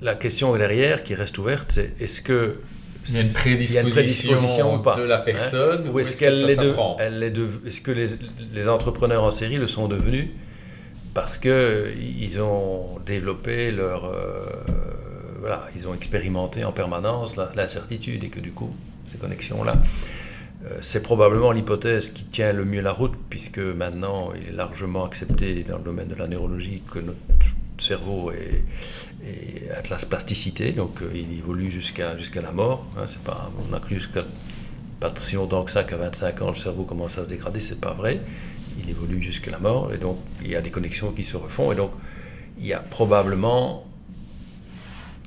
[0.00, 2.60] la question derrière qui reste ouverte, c'est est-ce que
[3.08, 5.22] Il y a une y a prédisposition, une prédisposition ou pas de la hein.
[5.24, 8.08] personne ou est-ce que qu'elle l'est de- est-ce que les,
[8.52, 10.28] les entrepreneurs en série le sont devenus
[11.12, 14.46] parce que ils ont développé leur euh,
[15.40, 18.74] voilà ils ont expérimenté en permanence la- l'incertitude et que du coup
[19.06, 19.76] ces connexions là
[20.80, 25.62] c'est probablement l'hypothèse qui tient le mieux la route puisque maintenant il est largement accepté
[25.68, 27.18] dans le domaine de la neurologie que notre
[27.82, 28.64] cerveau est,
[29.24, 33.20] est- a de la plasticité donc euh, il évolue jusqu'à jusqu'à la mort hein, c'est
[33.22, 34.24] pas on a cru jusqu'à
[35.00, 37.80] pas si longtemps que ça, qu'à 25 ans, le cerveau commence à se dégrader, c'est
[37.80, 38.20] pas vrai.
[38.78, 41.72] Il évolue jusqu'à la mort, et donc il y a des connexions qui se refont,
[41.72, 41.90] et donc
[42.58, 43.84] il y a probablement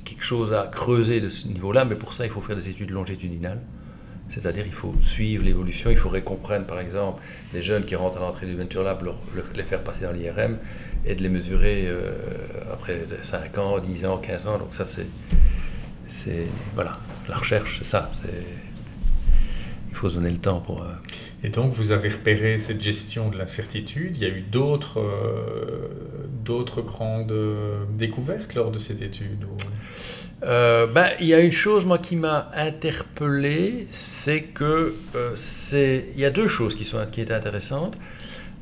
[0.04, 2.90] quelque chose à creuser de ce niveau-là, mais pour ça, il faut faire des études
[2.90, 3.60] longitudinales.
[4.30, 8.18] C'est-à-dire, il faut suivre l'évolution, il faudrait qu'on prenne, par exemple, des jeunes qui rentrent
[8.18, 9.02] à l'entrée du Venture Lab,
[9.54, 10.58] les faire passer dans l'IRM,
[11.08, 12.12] et de les mesurer euh,
[12.72, 14.58] après 5 ans, 10 ans, 15 ans.
[14.58, 15.06] Donc ça, c'est...
[16.08, 18.10] c'est voilà, la recherche, c'est ça.
[18.14, 18.44] c'est
[19.88, 20.82] il faut se donner le temps pour.
[20.82, 20.86] euh,
[21.42, 24.14] Et donc, vous avez repéré cette gestion de l'incertitude.
[24.16, 25.88] Il y a eu d'autres euh,
[26.44, 27.34] d'autres grandes
[27.96, 29.44] découvertes lors de cette étude
[30.40, 34.94] ben, il y a une chose moi qui m'a interpellé, c'est que
[35.34, 37.98] c'est il y a deux choses qui sont qui étaient intéressantes.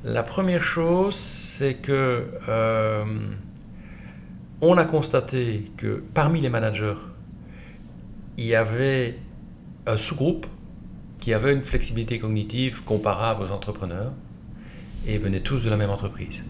[0.07, 3.05] La première chose, c'est que euh,
[4.61, 6.95] on a constaté que parmi les managers,
[8.39, 9.19] il y avait
[9.85, 10.47] un sous-groupe
[11.19, 14.13] qui avait une flexibilité cognitive comparable aux entrepreneurs
[15.09, 16.41] et venaient tous de la même entreprise.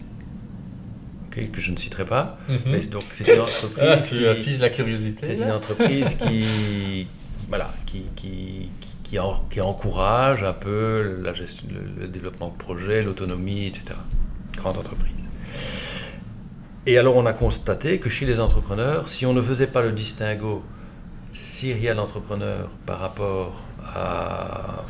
[1.31, 2.37] Que je ne citerai pas.
[2.49, 2.57] Mhm.
[2.67, 5.27] Mais donc c'est une entreprise Ah, qui, tu attises la curiosité.
[5.27, 5.57] c'est une là.
[5.57, 7.07] entreprise qui,
[7.47, 8.69] voilà, qui, qui,
[9.09, 13.99] qui, encourage un peu le, développement de projets, l'autonomie, etc.
[14.55, 15.13] Grande entreprise.
[16.85, 19.91] Et alors on a constaté que chez les entrepreneurs, si on ne faisait pas le
[19.91, 20.63] distinguo
[21.33, 23.61] serial entrepreneur par rapport
[23.93, 24.83] à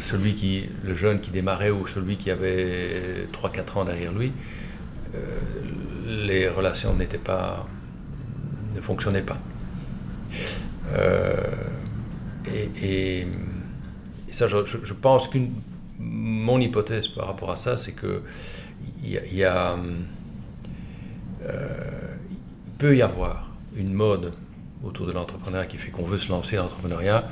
[0.00, 4.32] celui qui, le jeune qui démarrait ou celui qui avait 3-4 ans derrière lui,
[5.14, 5.18] euh,
[6.06, 7.66] les relations n'étaient pas,
[8.74, 9.38] ne fonctionnaient pas.
[10.92, 11.34] Euh,
[12.82, 13.26] et,
[14.30, 15.52] ça, je, pense qu'une
[15.98, 18.22] mon hypothèse par rapport à ça, c'est que
[19.02, 19.76] il y, a,
[21.44, 22.14] euh,
[22.78, 24.32] peut y avoir une mode
[24.84, 27.24] autour de l'entrepreneuriat qui fait qu'on veut se lancer dans l'entrepreneuriat,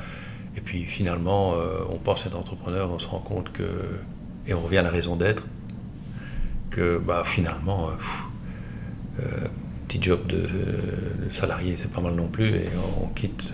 [0.56, 3.64] et puis finalement, euh, on pense être entrepreneur, on se rend compte que,
[4.46, 5.44] et on revient à la raison d'être,
[6.70, 7.90] que bah, finalement,
[9.86, 10.48] petit job de
[11.30, 12.68] salarié, c'est pas mal non plus, et
[13.00, 13.52] on quitte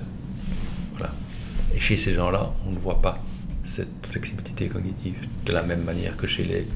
[1.74, 3.18] et chez ces gens-là, on ne voit pas
[3.64, 6.66] cette flexibilité cognitive de la même manière que chez les,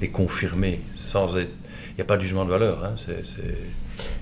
[0.00, 1.50] les confirmés, sans être...
[1.90, 2.84] Il n'y a pas de jugement de valeur.
[2.84, 2.94] Hein,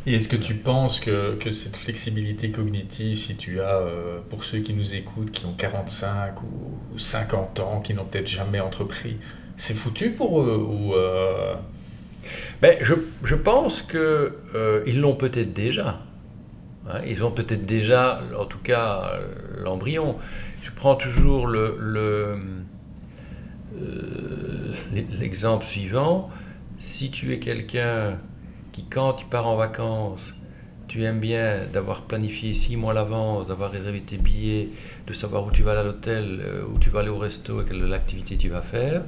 [0.07, 4.45] Et est-ce que tu penses que, que, cette flexibilité cognitive, si tu as, euh, pour
[4.45, 9.17] ceux qui nous écoutent, qui ont 45 ou, 50 ans, qui n'ont peut-être jamais entrepris,
[9.57, 11.55] c'est foutu pour eux ou euh?
[12.63, 12.95] ben, je,
[13.25, 16.01] je, pense qu'ils euh, l'ont peut-être déjà.
[16.89, 19.13] Hein, ils ont peut-être déjà, en tout cas,
[19.63, 20.17] l'embryon.
[20.63, 22.37] Je prends toujours euh,
[25.19, 26.31] l'exemple suivant.
[26.79, 28.19] Si tu es quelqu'un
[28.73, 30.35] qui, quand tu pars en vacances,
[30.89, 34.69] tu aimes bien d'avoir planifié six mois à l'avance, d'avoir réservé tes billets,
[35.07, 37.63] de savoir où tu vas aller à l'hôtel, euh, où tu vas aller au resto,
[37.63, 39.03] et quelle activité tu vas faire,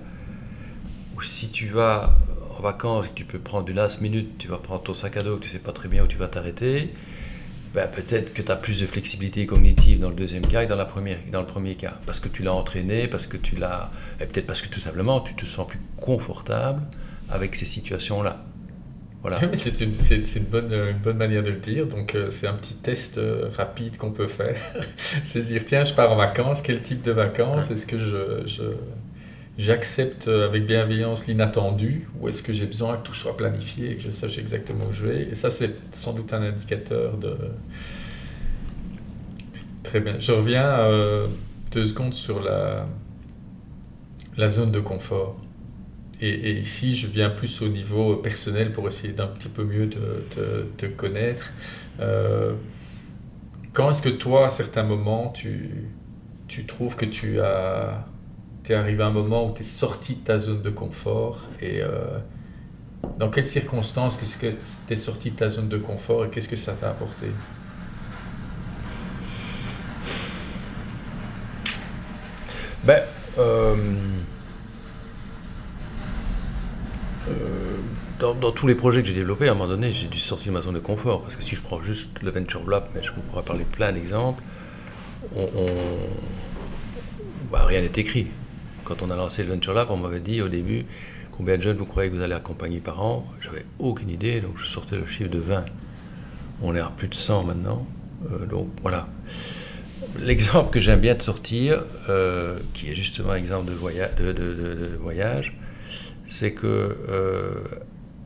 [1.15, 2.17] ou si tu vas
[2.59, 5.39] en vacances tu peux prendre du last minute, tu vas prendre ton sac à dos,
[5.39, 6.93] tu sais pas très bien où tu vas t'arrêter,
[7.77, 10.77] ben, peut-être que tu as plus de flexibilité cognitive dans le deuxième cas que dans,
[10.77, 11.93] la première, dans le premier cas.
[12.07, 13.91] Parce que tu l'as entraîné, parce que tu l'as.
[14.19, 16.81] Et peut-être parce que tout simplement, tu te sens plus confortable
[17.29, 18.43] avec ces situations-là.
[19.21, 19.41] Voilà.
[19.53, 21.87] c'est une, une, bonne, une bonne manière de le dire.
[21.87, 24.57] Donc, euh, c'est un petit test euh, rapide qu'on peut faire.
[25.23, 27.71] c'est dire tiens, je pars en vacances, quel type de vacances?
[27.71, 28.63] Est-ce que je, je
[29.59, 33.97] j'accepte euh, avec bienveillance l'inattendu ou est-ce que j'ai besoin que tout soit planifié et
[33.97, 35.23] que je sache exactement où je vais?
[35.31, 37.37] Et ça, c'est sans doute un indicateur de...
[39.83, 40.19] Très bien.
[40.19, 41.29] Je reviens euh,
[41.73, 42.87] deux secondes sur la,
[44.37, 45.37] la zone de confort.
[46.21, 50.87] Et, ici, je viens plus au niveau personnel pour essayer d'un petit peu mieux te
[50.87, 51.53] connaître.
[52.01, 52.55] Euh,
[53.73, 55.71] quand est-ce que toi, à certains moments, tu,
[56.49, 58.07] tu trouves que tu as
[58.67, 61.43] tu es arrivé à un moment où tu es sorti de ta zone de confort
[61.61, 62.19] et euh,
[63.17, 64.55] dans quelles circonstances est-ce que
[64.87, 67.27] tu es sorti de ta zone de confort et qu'est-ce que ça t'a apporté?
[72.83, 73.03] Ben,
[73.39, 73.77] euh,
[77.29, 77.77] euh,
[78.19, 80.59] dans, tous les projets que j'ai développés, à un moment donné, j'ai dû sortir de
[80.59, 81.23] ma zone de confort.
[81.23, 84.43] Parce que si je prends juste le Venture Lab, mais je pourrais parler plein d'exemples,
[85.37, 85.49] on,
[87.51, 88.29] bah, rien n'est écrit.
[88.87, 90.85] Quand on a lancé le Venture Lab, on m'avait dit au début
[91.33, 93.27] combien de jeunes vous croyez que vous allez accompagner par an?
[93.41, 95.65] J'avais aucune idée, donc je sortais le chiffre de 20.
[96.63, 97.85] On est à plus de 100 maintenant.
[98.31, 99.09] Euh, donc voilà.
[100.21, 105.59] L'exemple que j'aime bien de sortir, euh, qui est justement un exemple de, voyage,
[106.25, 107.65] c'est que euh,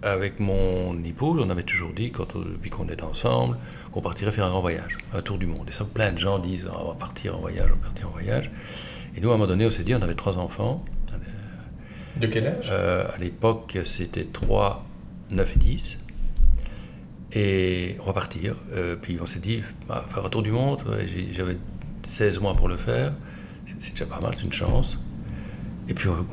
[0.02, 3.56] avec mon épouse, on avait toujours dit, depuis qu'on est ensemble,
[3.92, 5.66] qu'on partirait faire un grand voyage, un tour du monde.
[5.68, 8.10] Et ça, plein de gens disent, on va partir en voyage, on va partir en
[8.10, 8.50] voyage.
[9.16, 10.84] Et nous, à un moment donné, on s'est dit, on avait trois enfants.
[12.20, 12.68] De quel âge?
[12.70, 14.84] Euh, À l'époque, c'était 3,
[15.30, 15.98] 9 et 10.
[17.32, 18.56] Et on va partir.
[18.72, 20.82] Euh, puis on s'est dit, bah, faire un tour du monde,
[21.32, 21.56] j'avais
[22.04, 23.12] 16 mois pour le faire.
[23.78, 24.98] C'est déjà pas mal, c'est une chance.
[25.88, 26.26] Et puis on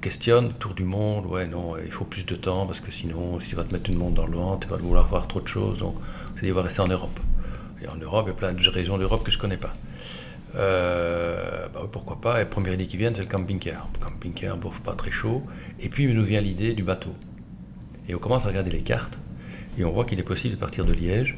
[0.00, 3.50] questionne, tour du monde, ouais, non, il faut plus de temps parce que sinon, si
[3.50, 5.48] tu vas te mettre une montre dans le ventre, tu vas vouloir voir trop de
[5.48, 5.80] choses.
[5.80, 5.96] Donc
[6.32, 7.18] on s'est dit, on va rester en Europe.
[7.82, 9.72] Et en Europe, il y a plein de régions d'Europe que je ne connais pas.
[10.56, 12.40] Euh, bah pourquoi pas.
[12.40, 13.88] Et première idée qui vient, c'est le camping-car.
[14.00, 15.42] Camping-car, bouffe pas très chaud.
[15.80, 17.14] Et puis, il nous vient l'idée du bateau.
[18.08, 19.18] Et on commence à regarder les cartes.
[19.78, 21.36] Et on voit qu'il est possible de partir de Liège,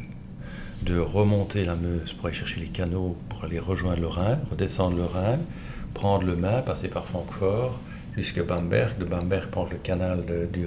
[0.82, 4.96] de remonter la Meuse pour aller chercher les canaux, pour aller rejoindre le Rhin, redescendre
[4.96, 5.40] le Rhin,
[5.94, 7.80] prendre le Main, passer par Francfort,
[8.16, 8.98] jusqu'à Bamberg.
[8.98, 10.66] De Bamberg, prendre le canal du,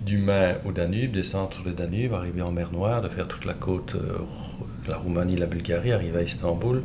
[0.00, 3.44] du Main au Danube, descendre sur le Danube, arriver en mer Noire, de faire toute
[3.44, 4.18] la côte, euh,
[4.88, 6.82] la Roumanie, la Bulgarie, arriver à Istanbul,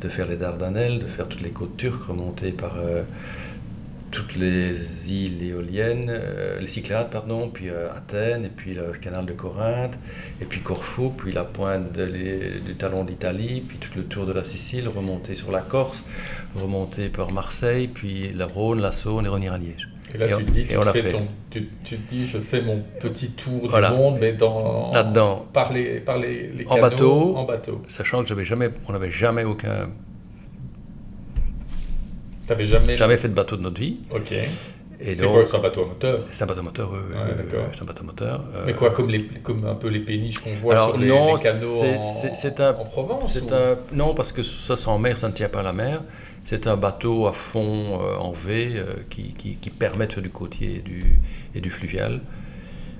[0.00, 3.02] de faire les Dardanelles, de faire toutes les côtes turques, remonter par, euh,
[4.12, 9.32] toutes les îles éoliennes, euh, les Cyclades, pardon, puis Athènes, et puis le canal de
[9.32, 9.98] Corinthe,
[10.40, 14.44] et puis Corfou, puis la pointe du talon d'Italie, puis tout le tour de la
[14.44, 16.04] Sicile, remonter sur la Corse,
[16.54, 19.91] remonter par Marseille, puis la Rhône, la Saône et revenir à Liège.
[20.14, 20.66] Et là, tu, te dis,
[21.50, 26.00] tu, tu, dis, je fais mon petit tour du monde, mais dans, Là-dedans, par les,
[26.00, 27.80] par les, les en, bateau, en bateau.
[27.88, 29.88] Sachant que j'avais jamais, on n'avait jamais aucun
[32.46, 32.96] T'avais jamais...
[32.96, 34.00] Jamais fait de bateau de notre vie.
[34.10, 34.34] Ok.
[35.00, 36.20] C'est quoi, c'est un bateau à moteur?
[36.26, 36.98] C'est un bateau à moteur, oui.
[37.16, 37.66] Ouais, d'accord.
[37.74, 38.44] C'est un bateau à moteur.
[38.54, 38.62] Euh...
[38.66, 41.36] Mais quoi, comme, les, comme un peu les péniches qu'on voit Alors, sur les, non,
[41.36, 43.54] les canaux en, c'est un, en Provence c'est ou...
[43.54, 46.02] un, Non, parce que ça, c'est en mer, ça ne tient pas à la mer.
[46.44, 50.22] C'est un bateau à fond euh, en V euh, qui, qui, qui, permet de faire
[50.22, 51.18] du côtier et du,
[51.54, 52.20] et du fluvial.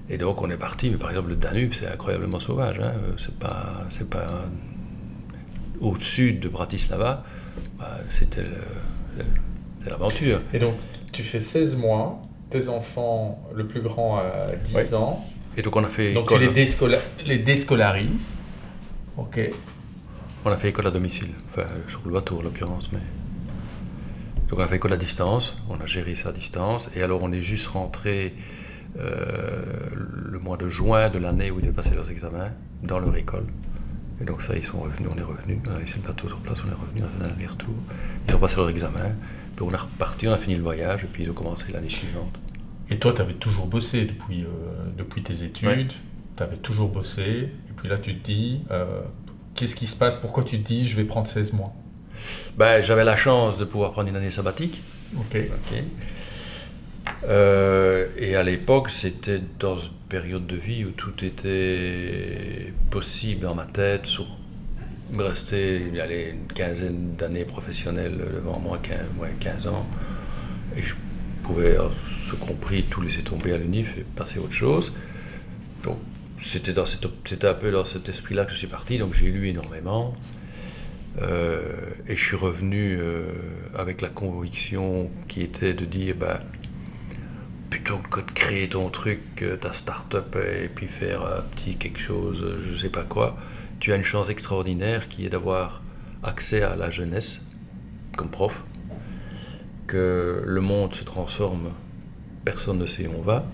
[0.09, 2.79] Et donc on est parti, mais par exemple le Danube, c'est incroyablement sauvage.
[2.81, 2.93] Hein.
[3.19, 4.45] C'est pas, c'est pas
[5.81, 7.25] au sud de Bratislava.
[7.79, 8.43] Bah, c'était
[9.87, 10.41] l'aventure.
[10.55, 10.75] Et donc,
[11.13, 14.95] tu fais 16 mois, tes enfants, le plus grand a 10 Oui.
[14.95, 15.25] ans.
[15.57, 18.37] Et donc on a fait Donc, école, tu les, déscola- les déscolarises.
[19.19, 19.39] Ok.
[20.45, 22.99] on a fait école à domicile, enfin sur le bateau en l'occurrence, mais
[24.53, 27.23] donc on a fait école à distance, on a géré ça à distance, et alors
[27.23, 28.35] on est juste rentré
[28.99, 29.63] euh,
[29.95, 32.51] le mois de juin de l'année où ils devaient passer leurs examens
[32.83, 33.47] dans leur école.
[34.21, 36.39] Et donc ça, ils sont revenus, on est revenus, on a laissé le bateau sur
[36.41, 37.75] place, on est revenus, on a fait un aller-retour,
[38.29, 39.17] ils ont passé leur examen,
[39.57, 41.89] puis on est reparti, on a fini le voyage, et puis ils ont commencé l'année
[41.89, 42.39] suivante.
[42.91, 44.49] Et toi, tu avais toujours bossé depuis, euh,
[44.99, 45.67] depuis tes études.
[45.67, 45.87] Ouais.
[46.37, 47.23] Tu avais toujours bossé.
[47.23, 49.01] Et puis là, tu te dis, euh,
[49.55, 50.17] qu'est-ce qui se passe?
[50.17, 51.73] Pourquoi tu te dis, je vais prendre 16 mois?
[52.57, 54.81] Ben, j'avais la chance de pouvoir prendre une année sabbatique,
[55.51, 55.83] Ok.
[57.25, 63.55] Euh, et à l'époque, c'était dans une période de vie où tout était possible dans
[63.55, 64.07] ma tête.
[64.07, 64.27] Sur,
[65.19, 69.87] restait il y avait une quinzaine d'années professionnelles devant moi, 15, ouais, 15 ans.
[70.77, 70.95] Et je
[71.43, 71.77] pouvais,
[72.31, 74.93] ce compris, tout laisser tomber à l'UNIF et passer à autre chose.
[75.85, 75.99] Donc,
[76.39, 78.99] c'était, dans c'était un peu dans cet esprit-là que je suis parti.
[78.99, 80.15] Donc, j'ai lu énormément.
[81.21, 81.61] Euh,
[82.09, 83.33] et je suis revenu euh,
[83.77, 86.41] avec la conviction qui était de dire bah,
[87.69, 92.01] plutôt que de créer ton truc, euh, ta start-up et puis faire un petit quelque
[92.01, 93.37] chose, je sais pas quoi,
[93.79, 95.83] tu as une chance extraordinaire qui est d'avoir
[96.23, 97.43] accès à la jeunesse
[98.17, 98.63] comme prof,
[99.87, 101.73] que le monde se transforme,
[102.45, 103.45] personne ne sait où on va,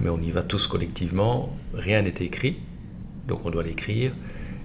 [0.00, 2.58] mais on y va tous collectivement, rien n'est écrit,
[3.28, 4.12] donc on doit l'écrire,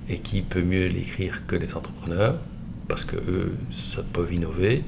[0.10, 2.36] et qui peut mieux l'écrire que les entrepreneurs,
[2.88, 4.84] parce que eux, ça peuvent innover.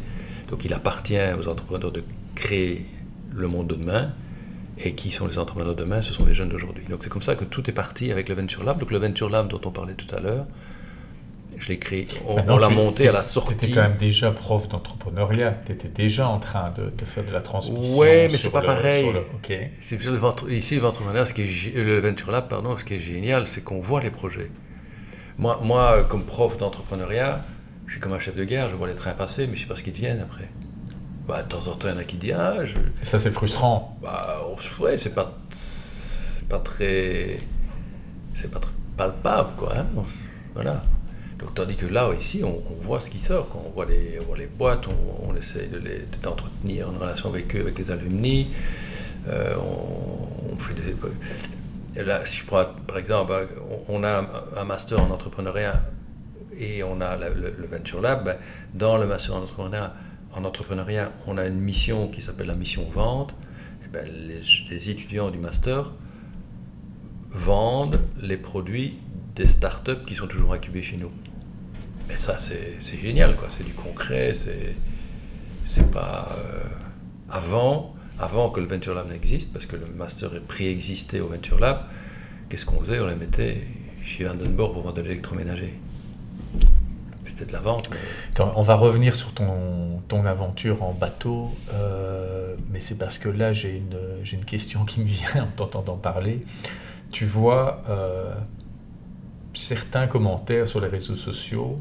[0.50, 2.04] Donc il appartient aux entrepreneurs de
[2.36, 2.86] créer
[3.34, 4.14] le monde de demain.
[4.82, 6.86] Et qui sont les entrepreneurs de demain Ce sont les jeunes d'aujourd'hui.
[6.90, 8.80] Donc c'est comme ça que tout est parti avec le Venture Lab.
[8.80, 10.46] Donc le Venture Lab dont on parlait tout à l'heure,
[11.58, 13.54] je l'ai créé, on, on l'a tu- monté à la Tu sortie.
[13.56, 15.58] étais quand même déjà prof d'entrepreneuriat.
[15.66, 17.98] Tu étais déjà en train de, de faire de la transmission.
[17.98, 19.06] Ouais, mais c'est pas le- pareil.
[19.12, 22.94] le- ventre- ici, le Ventrepreneur, ce qui est, euh, le Venture Lab, pardon, ce qui
[22.94, 24.50] est génial, c'est qu'on voit les projets.
[25.40, 27.44] Moi, moi, comme prof d'entrepreneuriat,
[27.88, 29.68] je suis comme un chef de gare, je vois les trains passer, mais je sais
[29.68, 30.50] pas ce qu'ils deviennent après.
[31.28, 33.32] Bah, de temps en temps, il y en a qui disent Ah, je, ça, c'est
[33.32, 33.98] frustrant.
[34.02, 37.40] bah, on- ouais, c'est pas, c'est pas très,
[38.36, 39.74] c'est pas très palpable, quoi.
[39.78, 39.86] hein.
[40.54, 40.84] Voilà.
[41.38, 43.48] Donc, tandis que là, ici, on, on voit ce qui sort.
[43.66, 45.40] On voit les, on voit les boîtes, on, on de
[45.78, 48.50] les, d'entretenir une relation avec eux, avec les alumni.
[49.30, 50.94] Euh, on, on fait des,
[52.26, 53.34] si je prends par exemple,
[53.88, 55.82] on, a un, master en entrepreneuriat
[56.58, 58.26] et on a le, Venture Lab.
[58.26, 58.38] ben,
[58.74, 59.44] Dans le master en
[60.46, 63.34] entrepreneuriat, en on a une mission qui s'appelle la mission vente.
[63.84, 64.06] Et ben,
[64.70, 65.92] les, étudiants du master
[67.32, 68.98] vendent les produits
[69.36, 71.12] des startups qui sont toujours incubées chez nous.
[72.08, 73.48] Mais ça, c'est génial, quoi.
[73.52, 74.76] C'est du concret, c'est
[75.70, 76.64] c'est pas euh,
[77.30, 81.60] avant, avant que le Venture Lab n'existe, parce que le master est préexisté au Venture
[81.60, 81.84] Lab.
[82.50, 83.00] Qu'est-ce qu'on faisait?
[83.00, 83.68] On les mettait
[84.04, 85.80] chez Vandenborg pour vendre de l'électroménager.
[87.26, 87.90] C'était de la vente.
[88.40, 93.54] on va revenir sur ton, ton aventure en bateau, euh, mais c'est parce que là,
[93.54, 93.98] j'ai une,
[94.34, 96.42] une question qui me vient en t'entendant parler.
[97.12, 98.34] Tu vois euh,
[99.54, 101.80] certains commentaires sur les réseaux sociaux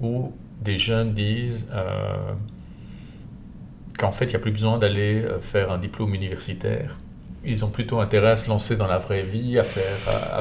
[0.00, 2.32] où des jeunes disent euh,
[3.98, 6.96] qu'en fait, il n'y a plus besoin d'aller euh, faire un diplôme universitaire.
[7.44, 9.64] Ils ont plutôt intérêt à se lancer dans la vraie vie, à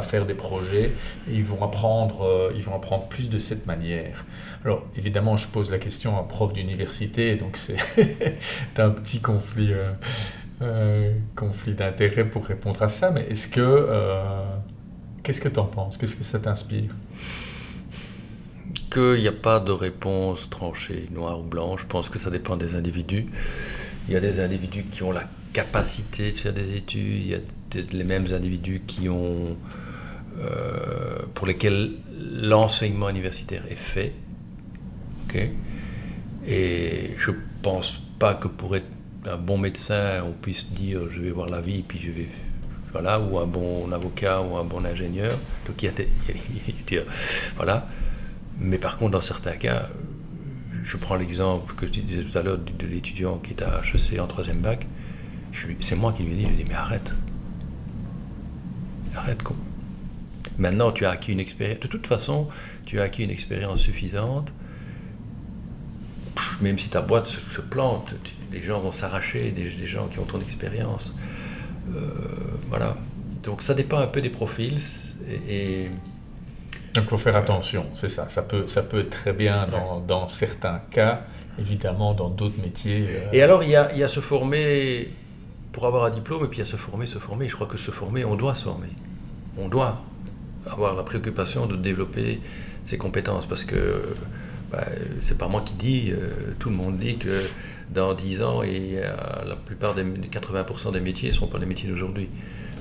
[0.02, 0.92] faire, des projets,
[1.30, 4.26] et ils vont, apprendre, euh, ils vont apprendre plus de cette manière.
[4.66, 7.78] Alors, évidemment, je pose la question à un prof d'université, donc c'est
[8.78, 9.92] un petit conflit, euh,
[10.64, 13.88] euh, conflit d'intérêt pour répondre à ça, mais est-ce que...
[15.24, 15.98] Qu'est-ce que tu en penses?
[15.98, 16.96] Qu'est-ce que ça t'inspire?
[18.90, 21.82] Qu'il n'y a pas de réponse tranchée, noire ou blanche.
[21.82, 23.28] Je pense que ça dépend des individus.
[24.08, 25.24] Il y a des individus qui ont la
[25.54, 27.40] capacité de faire des études, il y a
[27.92, 29.58] les mêmes individus qui ont,
[30.40, 34.14] euh, pour lesquels l'enseignement universitaire est fait.
[36.48, 37.32] Et je
[37.62, 38.88] pense pas que pour être
[39.30, 42.28] un bon médecin, on puisse dire je vais voir la vie, puis je vais
[42.94, 45.38] voilà, ou un bon avocat ou un bon ingénieur.
[45.68, 45.92] Donc il
[46.92, 47.04] y a,
[47.58, 47.88] voilà.
[48.60, 49.90] Mais par contre, dans certains cas,
[50.84, 54.20] je prends l'exemple que je disais tout à l'heure de l'étudiant qui est à HEC
[54.20, 54.88] en troisième bac.
[55.82, 57.14] C'est moi qui lui ai dit, je lui ai dit, mais arrête.
[59.16, 59.56] Arrête quoi.
[60.58, 61.80] Maintenant, tu as acquis une expérience.
[61.80, 62.48] De toute façon,
[62.86, 64.52] tu as acquis une expérience suffisante.
[66.62, 68.14] Même si ta boîte se, plante,
[68.52, 71.12] des gens vont s'arracher, des, gens qui ont ton expérience.
[71.96, 72.02] Euh,
[72.70, 72.96] voilà.
[73.44, 74.80] Donc ça dépend un peu des profils.
[75.48, 75.90] Et,
[76.98, 78.28] Donc il faut faire attention, c'est ça.
[78.28, 81.22] Ça peut, ça peut être très bien dans, dans certains cas,
[81.60, 83.06] évidemment dans d'autres métiers.
[83.08, 85.10] Euh, et alors il y a, il y a se former
[85.72, 87.48] pour avoir un diplôme, et puis il y a se former, se former.
[87.48, 88.90] Je crois que se former, on doit se former.
[89.60, 90.02] On doit
[90.66, 92.42] avoir la préoccupation de développer
[92.86, 94.16] ses compétences parce que
[94.72, 94.84] bah,
[95.22, 97.44] c'est pas moi qui dis, euh, tout le monde dit que
[97.92, 99.00] dans 10 ans, et,
[99.48, 102.28] la plupart des 80% des métiers ne sont pas les métiers d'aujourd'hui.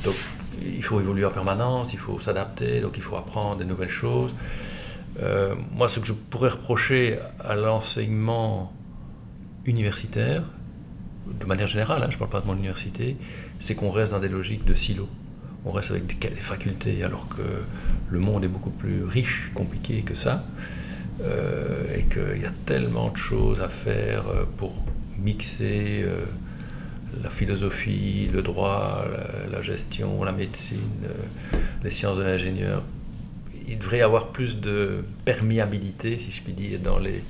[0.04, 0.14] Donc
[0.62, 4.34] il faut évoluer en permanence, il faut s'adapter, donc il faut apprendre des nouvelles choses.
[5.22, 8.72] Euh, moi, ce que je pourrais reprocher à l'enseignement
[9.64, 10.42] universitaire,
[11.26, 13.16] de manière générale, hein, je ne parle pas de mon université,
[13.58, 15.08] c'est qu'on reste dans des logiques de silos.
[15.64, 17.64] On reste avec des, facultés, alors que
[18.08, 20.44] le monde est beaucoup plus riche, compliqué que ça,
[21.22, 24.72] euh, et qu'il y a tellement de choses à faire euh, pour
[25.18, 26.04] mixer
[27.22, 29.04] la philosophie, le droit,
[29.50, 32.82] la, gestion, la médecine, euh, les sciences de l'ingénieur.
[33.68, 37.22] Il devrait y avoir plus de perméabilité, si je puis dire, dans les,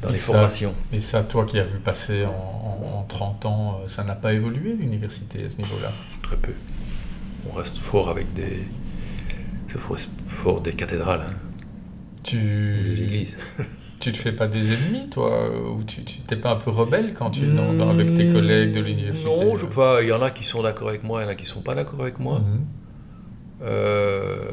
[0.00, 0.74] dans les formations.
[0.92, 4.72] Et ça, toi qui as vu passer en, 30 ans, euh, ça n'a pas évolué
[4.72, 5.92] l'université à ce niveau-là?
[6.22, 6.54] Très peu.
[7.50, 8.66] On reste fort avec des,
[10.26, 11.20] fort des cathédrales.
[11.20, 11.34] Hein.
[12.22, 12.38] Tu...
[12.38, 13.36] Des églises.
[14.04, 17.30] tu te fais pas des ennemis, toi Ou tu n'es pas un peu rebelle quand
[17.30, 20.30] tu es dans, avec tes collègues de l'université Non, je vois, il y en a
[20.30, 22.40] qui sont d'accord avec moi, il y en a qui sont pas d'accord avec moi.
[22.40, 22.66] Mhm.
[23.62, 24.44] Euh,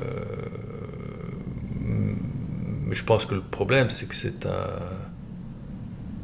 [2.86, 4.68] mais je pense que le problème, c'est que c'est un.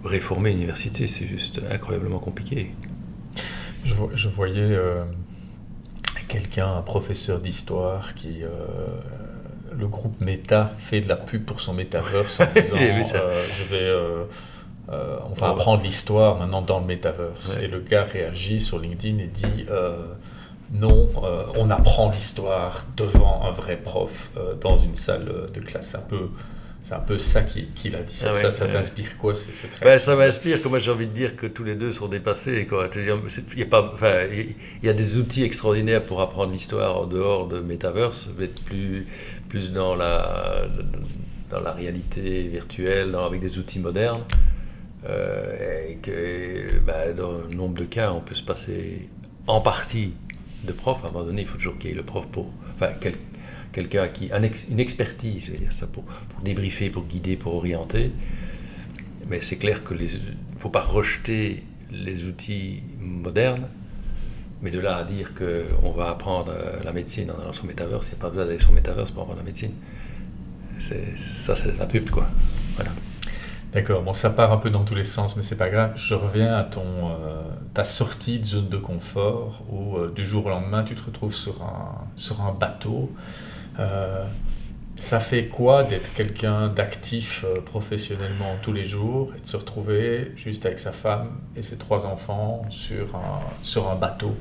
[0.04, 2.72] Réformer l'université, c'est juste incroyablement compliqué.
[3.84, 5.04] Je, voyais euh,
[6.30, 8.44] quelqu'un, un professeur d'histoire, qui.
[8.44, 8.48] Euh,
[9.76, 13.82] le groupe Meta fait de la pub pour son metaverse en disant euh, je vais
[13.82, 14.24] euh,
[14.90, 17.58] euh, on va apprendre l'histoire maintenant dans le metaverse.
[17.62, 19.66] Et le gars réagit sur LinkedIn et dit
[20.74, 21.08] non
[21.56, 26.30] on apprend l'histoire devant un vrai prof dans une salle de classe un peu
[26.84, 28.16] c'est un peu ça qu'il a dit.
[28.16, 29.34] Ça, ah ça, t'inspire quoi
[29.82, 32.66] ben, Ça m'inspire que moi j'ai envie de dire que tous les deux sont dépassés.
[32.66, 32.90] Quoi.
[32.96, 34.56] Il, y a pas, enfin, il
[34.86, 39.06] y a des outils extraordinaires pour apprendre l'histoire en dehors de Metaverse, mais plus,
[39.50, 40.68] plus dans la,
[41.50, 44.24] dans la réalité virtuelle, avec des outils modernes.
[45.08, 49.10] Euh, et que ben, dans un nombre de cas, on peut se passer
[49.46, 50.14] en partie
[50.64, 51.00] de prof.
[51.04, 52.52] À un moment donné, il faut toujours qu'il y ait le prof pour.
[52.76, 52.94] Enfin,
[53.78, 54.40] quelqu'un qui a
[54.72, 56.04] une expertise, je vais dire ça, pour,
[56.44, 58.12] débriefer, pour guider, pour orienter.
[59.30, 63.68] Mais c'est clair qu'il ne faut pas rejeter les outils modernes,
[64.64, 66.52] mais de là à dire qu'on va apprendre
[66.84, 69.42] la médecine dans son métaverse, il n'y a pas besoin d'aller sur métaverse pour apprendre
[69.42, 69.74] la médecine.
[70.80, 72.28] Ça, c'est la pub, quoi.
[72.76, 72.90] Voilà.
[73.74, 75.92] D'accord, bon, ça part un peu dans tous les sens, mais c'est pas grave.
[75.98, 77.44] Je reviens à ton, euh,
[77.76, 81.36] ta sortie de zone de confort où euh, du jour au lendemain tu te retrouves
[81.36, 83.48] sur un, sur un bateau euh,
[84.98, 90.32] ça fait quoi d'être quelqu'un d'actif euh, professionnellement tous les jours et de se retrouver
[90.36, 94.36] juste avec sa femme et ses trois enfants sur un, sur un bateau?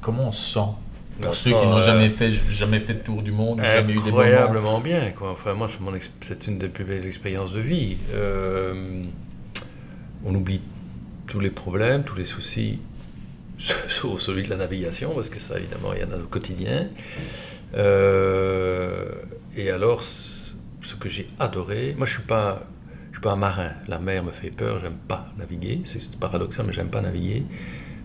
[0.00, 0.68] Comment on se sent?
[1.20, 4.10] Pour ceux qui n'ont jamais fait, jamais fait de tour du monde, jamais eu des
[4.10, 4.22] moments.
[4.22, 5.10] Incroyablement bien.
[5.10, 5.32] Quoi.
[5.32, 5.68] Enfin, moi,
[6.22, 7.98] c'est une des plus belles expériences de vie.
[8.12, 9.04] Euh,
[10.24, 10.62] on oublie
[11.26, 12.80] tous les problèmes, tous les soucis,
[13.58, 16.88] sauf celui de la navigation, parce que ça, évidemment, il y en a au quotidien.
[17.74, 19.10] Euh,
[19.56, 23.70] et alors, ce que j'ai adoré, moi je suis je suis pas un marin.
[23.88, 25.82] La mer me fait peur, j'aime pas naviguer.
[25.84, 27.44] C'est paradoxal, mais j'aime pas naviguer.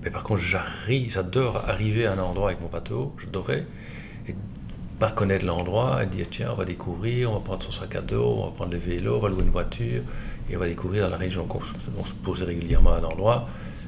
[0.06, 3.66] Mais par contre, j'arrive, j'adore arriver à un endroit avec mon bateau, j'adorais,
[4.28, 4.36] et
[5.00, 8.02] pas connaître l'endroit, et dire tiens, on va découvrir, on va prendre son sac à
[8.02, 10.04] dos, on va prendre les vélos, on va louer une voiture,
[10.48, 11.48] et on va découvrir la région.
[11.50, 13.48] On, se posait régulièrement à un endroit,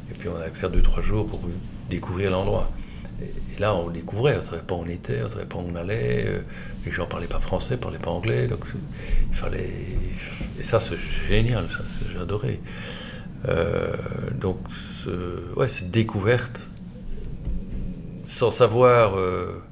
[0.09, 1.39] et puis on allait faire deux, trois jours pour
[1.87, 2.71] découvrir l'endroit.
[3.21, 5.57] Et, là, on découvrait, on ne savait pas où on était, on ne savait pas
[5.57, 6.25] où on allait.
[6.27, 6.41] euh,
[6.85, 8.47] Les gens ne parlaient pas français, ne parlaient pas anglais.
[8.47, 8.65] Donc,
[9.29, 9.71] il fallait.
[10.59, 10.97] Et ça, c'est
[11.27, 11.67] génial,
[12.21, 12.59] adoré.
[13.47, 13.95] Euh,
[14.39, 14.59] donc,
[15.55, 16.67] ouais, cette découverte,
[18.27, 19.63] sans savoir euh,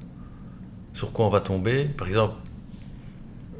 [0.94, 1.84] sur quoi on va tomber.
[1.84, 2.34] Par exemple,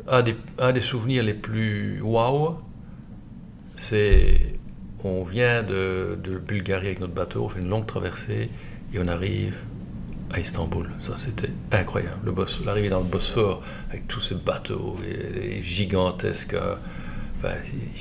[0.09, 2.57] un des, un des souvenirs les plus waouh,
[3.77, 4.59] c'est
[5.05, 8.51] on vient de, de Bulgarie avec notre bateau, on fait une longue traversée
[8.93, 9.57] et on arrive
[10.33, 10.91] à Istanbul.
[10.99, 12.19] Ça, c'était incroyable.
[12.25, 14.99] Le L'arrivée dans le Bosphore avec tous ces bateaux
[15.63, 16.55] gigantesques.
[16.55, 16.77] euh,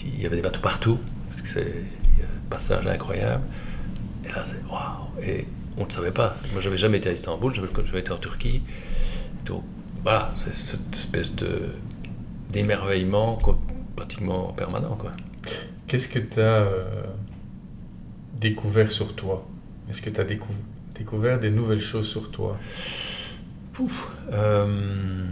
[0.03, 0.99] il y avait des bateaux partout
[1.29, 3.43] parce que c'est un passage incroyable.
[4.25, 5.23] Et là, c'est waouh.
[5.23, 5.45] Et
[5.77, 6.37] on ne savait pas.
[6.53, 8.63] Moi, j'avais jamais été à Istanbul, j'avais été en Turquie.
[9.45, 9.63] Donc,
[10.03, 11.69] voilà, c'est cette espèce de
[12.51, 13.37] d'émerveillement
[13.95, 15.11] pratiquement permanent, quoi.
[15.87, 16.67] Qu'est-ce que tu as
[18.39, 19.45] découvert sur toi?
[19.89, 20.61] Est-ce que tu as découvert
[21.39, 22.57] des nouvelles choses sur toi
[23.73, 24.07] Pouf.
[24.31, 25.25] Euh,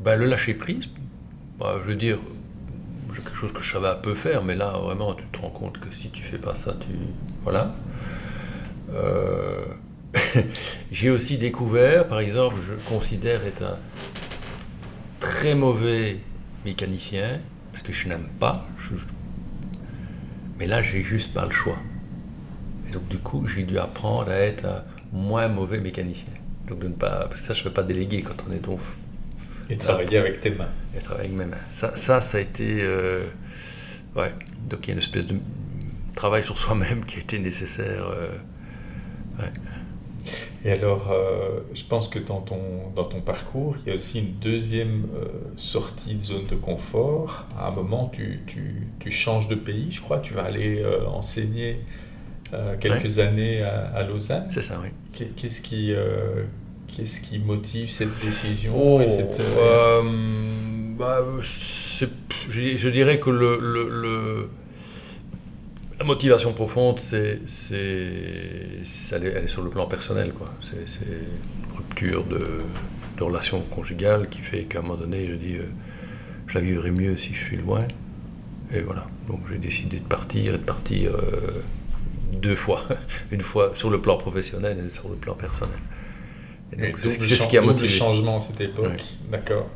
[0.00, 0.84] bah, le lâcher prise,
[1.58, 2.18] bah, je veux dire,
[3.14, 5.50] c'est quelque chose que je savais un peu faire, mais là vraiment tu te rends
[5.50, 6.86] compte que si tu fais pas ça, tu
[7.42, 7.74] voilà.
[8.92, 9.64] Euh,
[10.92, 13.78] J'ai aussi découvert, par exemple, je considère être un
[15.20, 16.18] très mauvais
[16.64, 17.40] mécanicien
[17.72, 18.66] parce que je n'aime pas.
[18.78, 18.94] je-
[20.58, 21.78] Mais là, j'ai juste pas le choix.
[22.92, 26.32] Donc du coup, j'ai dû apprendre à être un moins mauvais mécanicien.
[26.68, 28.60] Donc de ne pas, parce que ça, je ne peux pas déléguer quand on est
[28.60, 28.80] donc
[29.68, 30.70] Et travailler avec tes mains.
[30.94, 31.56] et travailler avec mes mains.
[31.70, 33.24] Ça, ça, ça a été, euh,
[34.16, 34.32] ouais.
[34.68, 35.36] Donc il y a une espèce de
[36.14, 38.06] travail sur soi-même qui a été nécessaire.
[38.08, 38.38] euh,
[39.38, 39.52] ouais.
[40.64, 44.20] Et alors, euh, je pense que dans ton, dans ton parcours, il y a aussi
[44.20, 45.26] une deuxième euh,
[45.56, 47.46] sortie de zone de confort.
[47.58, 50.18] À un moment, tu, tu, tu changes de pays, je crois.
[50.20, 51.80] Tu vas aller euh, enseigner
[52.52, 54.46] euh, quelques années à, à Lausanne.
[54.50, 54.88] C'est ça, oui.
[55.12, 56.44] Qu'est- Qu'est-ce qui, euh,
[56.88, 60.02] qu'est-ce qui motive cette décision et cette, euh,
[60.98, 62.06] bah, je,
[62.50, 64.48] je dirais que le, le- le-
[65.98, 70.32] la motivation profonde, c'est, c'est, elle, est, sur le plan personnel.
[70.32, 70.52] Quoi.
[70.60, 72.46] C'est, une rupture de,
[73.18, 75.56] de relation conjugale qui fait qu'à un moment donné, je dis,
[76.48, 77.84] je la vivrai mieux si je suis loin.
[78.74, 79.06] Et voilà.
[79.28, 81.62] Donc j'ai décidé de partir et de partir euh,
[82.32, 82.82] deux fois.
[83.30, 85.78] Une fois sur le plan professionnel et sur le plan personnel.
[86.72, 87.88] Et donc, c'est, ce qui a motivé.
[87.88, 89.02] changement à cette époque.
[89.30, 89.68] D'accord.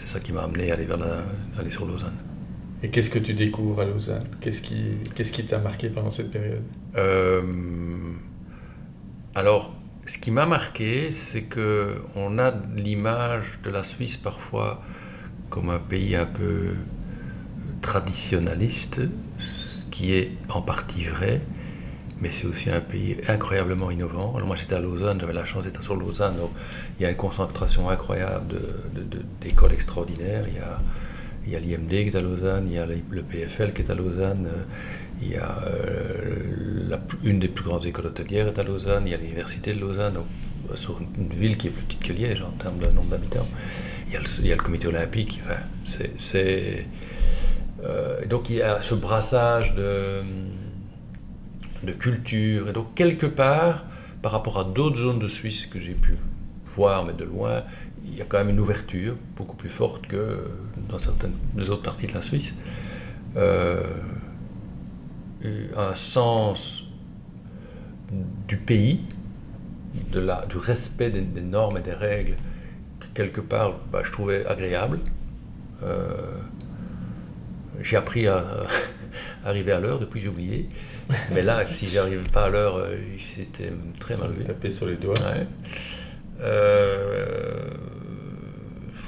[0.00, 1.24] C'est ça qui m'a amené à aller, vers la,
[1.58, 2.16] aller sur Lausanne.
[2.82, 4.26] Et qu'est-ce que tu découvres à Lausanne?
[4.40, 6.62] Qu'est-ce qui, qu'est-ce qui t'a marqué pendant cette période?
[6.96, 7.42] Euh,
[9.34, 9.74] alors,
[10.06, 14.82] ce qui m'a marqué, c'est que on a l'image de la Suisse parfois
[15.50, 16.74] comme un pays un peu
[17.82, 19.00] traditionnaliste,
[20.00, 21.42] qui est en partie vrai,
[22.22, 24.34] mais c'est aussi un pays incroyablement innovant.
[24.34, 26.52] Alors moi j'étais à Lausanne, j'avais la chance d'être sur Lausanne, donc
[26.98, 28.56] il y a une concentration incroyable
[29.42, 30.46] d'écoles extraordinaires.
[31.44, 33.90] Il y a, l'IMD qui est à Lausanne, il y a le PFL qui est
[33.90, 34.48] à Lausanne,
[35.20, 39.14] il y a euh, une des plus grandes écoles hôtelières est à Lausanne, il y
[39.14, 40.26] a l'université de Lausanne, donc,
[40.76, 43.48] sur une, ville qui est plus petite que Liège en termes de nombre d'habitants.
[44.08, 45.60] Il il y a le comité olympique, enfin,
[46.16, 46.86] c'est...
[47.84, 50.22] euh, donc il y a ce brassage de,
[51.98, 53.84] culture, et donc quelque part,
[54.22, 56.16] par rapport à d'autres zones de Suisse que j'ai pu
[56.66, 57.62] voir, mais de loin,
[58.04, 60.44] il y a quand même une ouverture beaucoup plus forte que
[60.88, 62.54] dans certaines des autres parties de la Suisse.
[63.36, 63.82] Euh,
[65.76, 66.84] un sens
[68.46, 69.00] du pays,
[70.12, 72.36] de la, du respect des, normes et des règles,
[73.00, 74.98] que quelque part, bah, je trouvais agréable.
[75.82, 76.38] Euh,
[77.82, 78.44] j'ai appris à
[79.44, 80.68] arriver à l'heure, depuis j'ai oublié.
[81.32, 82.96] Mais là, si j'arrive pas à l'heure, euh,
[83.36, 84.44] c'était très mal vu.
[84.44, 85.14] Taper sur les doigts.
[85.14, 85.46] Ouais.
[86.42, 87.68] Euh,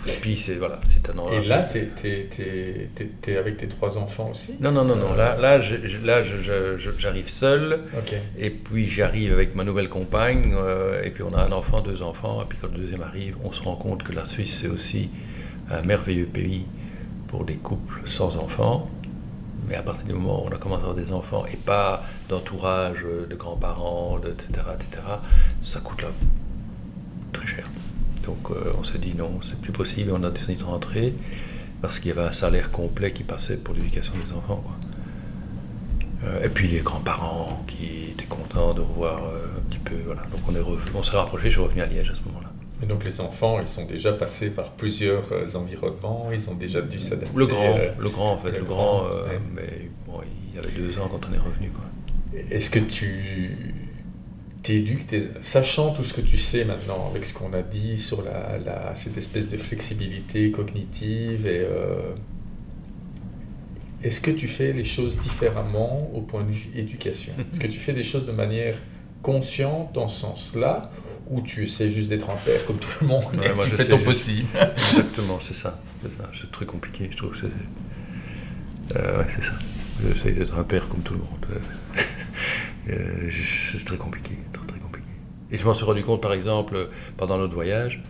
[0.07, 4.57] et puis c'est voilà, c'est un Et là, tu es, avec tes trois enfants aussi?
[4.61, 5.14] Non, non, non, non.
[5.14, 5.61] Là, là,
[6.99, 7.81] j'arrive seul.
[7.97, 8.14] Ok.
[8.37, 10.55] Et puis j'arrive avec ma nouvelle compagne.
[10.57, 12.43] euh, et puis on a un enfant, deux enfants.
[12.43, 15.11] Et puis quand le deuxième arrive, on se rend compte que la Suisse, c'est aussi
[15.70, 16.66] un merveilleux pays
[17.33, 18.89] pour des couples sans enfants.
[19.66, 22.05] Mais à partir du moment où on a commencé à avoir des enfants et pas
[22.28, 25.03] d'entourage euh, de grands-parents, etc., etc.,
[25.62, 26.09] ça coûte là
[27.33, 27.70] très cher.
[28.24, 30.12] Donc euh, on s'est dit non, c'est plus possible.
[30.12, 31.14] On a décidé de rentrer
[31.80, 34.62] parce qu'il y avait un salaire complet qui passait pour l'éducation des enfants.
[34.62, 34.76] quoi.
[36.24, 39.97] Euh, et puis les grands-parents qui étaient contents de revoir un petit peu.
[40.05, 40.22] Voilà.
[40.33, 40.62] Donc on est
[40.95, 42.41] on s'est rapproché, je suis revenu à Liège à ce moment-là.
[42.83, 46.80] Et donc les enfants, ils sont déjà passés par plusieurs euh, environnements, ils ont déjà
[46.80, 47.37] dû s'adapter.
[47.37, 49.41] Le grand, euh, le grand en fait, le le, grand, grand, euh, ouais.
[49.55, 51.70] mais bon, il y avait deux ans quand on est revenu.
[52.51, 53.83] Est-ce que tu
[54.62, 58.95] t'éduques, sachant tout ce que tu sais maintenant, avec ce qu'on a dit sur la,
[58.95, 62.14] cette espèce de flexibilité cognitive, et euh,
[64.03, 67.33] est-ce que tu fais les choses différemment au point de vue éducation?
[67.39, 68.76] Est-ce que tu fais des choses de manière
[69.22, 70.91] consciente dans ce sens-là
[71.29, 73.99] ou tu essaies juste d'être un père comme tout le monde et tu fais ton
[73.99, 75.81] possible Exactement, c'est ça.
[76.39, 77.37] C'est très compliqué, je trouve.
[77.41, 79.53] C'est euh, c'est ça.
[80.14, 81.47] J'essaie d'être un père comme tout le monde.
[82.91, 83.31] Euh,
[83.70, 85.07] c'est très compliqué, très, très compliqué.
[85.53, 88.03] Et je m'en suis rendu compte, par exemple, pendant notre voyage,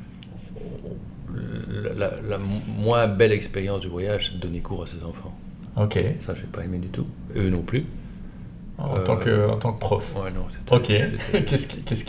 [1.95, 5.37] la, moins belle expérience du voyage, c'est de donner cours à ses enfants.
[5.77, 5.99] Ok.
[6.25, 7.07] Ça, j'ai pas aimé du tout.
[7.37, 7.85] Eux non plus.
[8.79, 10.47] En, tant, que, euh, en tant que prof Ouais, non.
[10.71, 10.87] Ok.
[11.47, 11.83] Qu'est-ce qui.
[11.83, 12.05] Qu'est-ce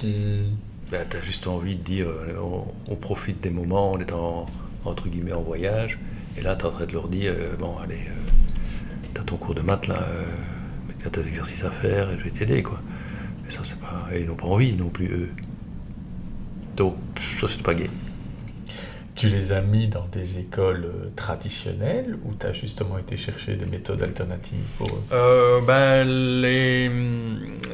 [0.94, 2.08] Ben, tu as juste envie de dire,
[2.88, 4.46] on, profite des moments, on est en,
[4.86, 5.98] entre guillemets en voyage,
[6.38, 7.98] et là, tu es en train de leur dire, bon, allez,
[9.14, 10.24] tu as ton cours de maths là, euh,
[11.12, 12.80] tu as des exercices à faire et je vais t'aider quoi.
[13.44, 14.08] Mais ça c'est pas.
[14.14, 15.30] Et ils n'ont pas envie non plus eux.
[16.76, 16.96] Donc
[17.42, 17.90] ça c'est pas gay.
[19.16, 23.56] Tu les as mis dans des écoles euh, traditionnelles ou tu as justement été chercher
[23.56, 25.04] des méthodes alternatives pour eux?
[25.12, 26.90] Euh, ben, les,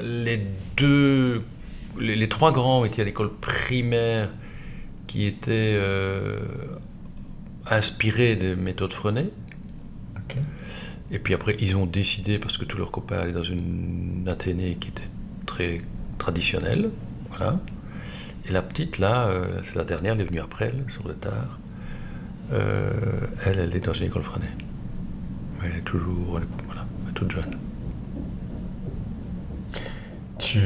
[0.04, 0.42] les
[0.76, 1.44] deux,
[1.98, 4.30] les, trois grands étaient à l'école primaire
[5.08, 6.40] qui étaient euh,
[7.66, 9.30] inspirés des méthodes Frenet.
[11.12, 14.78] Et puis après, ils ont décidé, parce que tous leurs copains allaient dans une Athénée
[14.80, 15.10] qui était
[15.48, 15.80] très
[16.20, 16.92] traditionnelle,
[17.30, 17.60] voilà.
[18.48, 21.16] Et la petite, là, euh, c'est la dernière, elle est venue après, elle, sur le
[21.16, 21.58] tard.
[22.52, 24.52] Euh, elle, elle est dans une école Freinet.
[25.64, 27.58] Elle est toujours, elle voilà, elle est toute jeune.
[30.38, 30.60] Tu,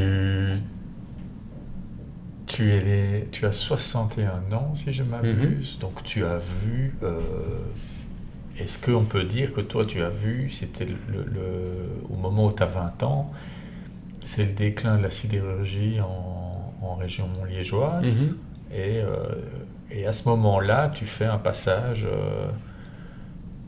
[2.47, 5.81] tu, es tu as 61 ans, si je m'abuse, mhm.
[5.81, 6.95] donc tu as vu...
[7.03, 7.19] Euh,
[8.59, 10.95] est-ce qu'on peut dire que toi, tu as vu, c'était le,
[12.09, 13.31] au moment où tu as 20 ans,
[14.23, 18.29] c'est le déclin de la sidérurgie en, en région liégeoise.
[18.29, 18.37] Mhm.
[18.71, 19.07] et, euh,
[19.89, 22.47] et, à ce moment-là, tu fais un passage, euh,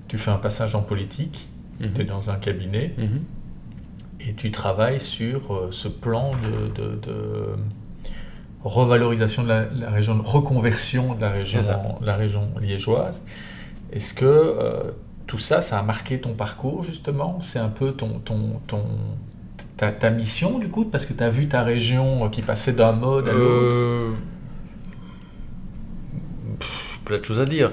[0.07, 1.47] tu fais un passage en politique.
[1.79, 1.93] Mhm.
[1.93, 2.93] Tu es dans un cabinet
[4.21, 6.99] et tu travailles sur ce plan de, de,
[8.65, 11.61] revalorisation de la, région, reconversion de la région,
[12.01, 13.21] la région liégeoise.
[13.93, 14.91] Est-ce que euh,
[15.27, 17.39] tout ça, ça a marqué ton parcours justement?
[17.41, 18.83] C'est un peu ton, ton, ton,
[19.77, 22.91] ta, ta, mission du coup Parce que tu as vu ta région qui passait d'un
[22.91, 23.75] mode à l'autre?
[23.75, 24.11] Euh...
[27.05, 27.71] Plein de choses à dire.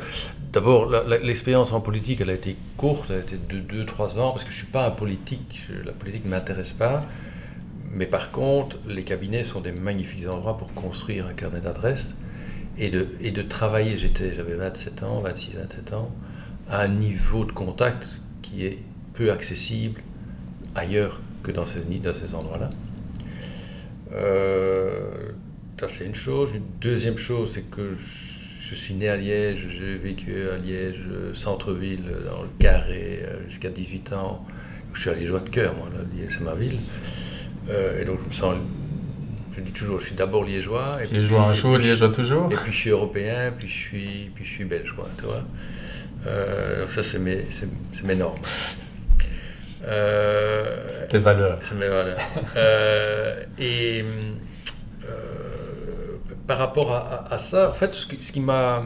[0.53, 0.91] D'abord,
[1.23, 4.51] l'expérience en politique, elle a été courte, elle a été de 2-3 ans, parce que
[4.51, 7.07] je ne suis pas un politique, la politique ne m'intéresse pas.
[7.93, 12.15] Mais par contre, les cabinets sont des magnifiques endroits pour construire un carnet d'adresses
[12.79, 16.11] et de, et de travailler, j'avais 27 ans, 26, 27 ans,
[16.69, 18.79] à un niveau de contact qui est
[19.13, 20.01] peu accessible
[20.75, 22.71] ailleurs que dans ces, dans ces endroits-là.
[24.13, 25.33] Euh,
[25.79, 26.53] ça, c'est une chose.
[26.55, 31.03] Une deuxième chose, c'est que je, suis né à Liège, j'ai vécu à Liège,
[31.35, 34.47] centre-ville, dans le carré, euh, jusqu'à 18 ans.
[34.95, 36.79] Je suis à joie de cœur, moi, Liège, c'est ma ville.
[37.71, 38.57] Euh, et donc, je me sens
[39.55, 40.97] je dis toujours, je suis d'abord liégeois.
[41.03, 42.51] Et liégeois un jour, liégeois toujours.
[42.51, 45.45] Et puis je suis européen, puis je suis, puis je suis belge, quoi, tu vois.
[46.27, 47.45] Euh, ça, c'est mes,
[48.05, 48.39] mes, normes.
[49.85, 51.59] Euh, c'est tes valeurs.
[51.69, 52.19] C'est mes valeurs.
[52.57, 54.05] euh, et
[56.47, 58.85] par rapport à, à, ça, en fait, ce qui, ce qui m'a...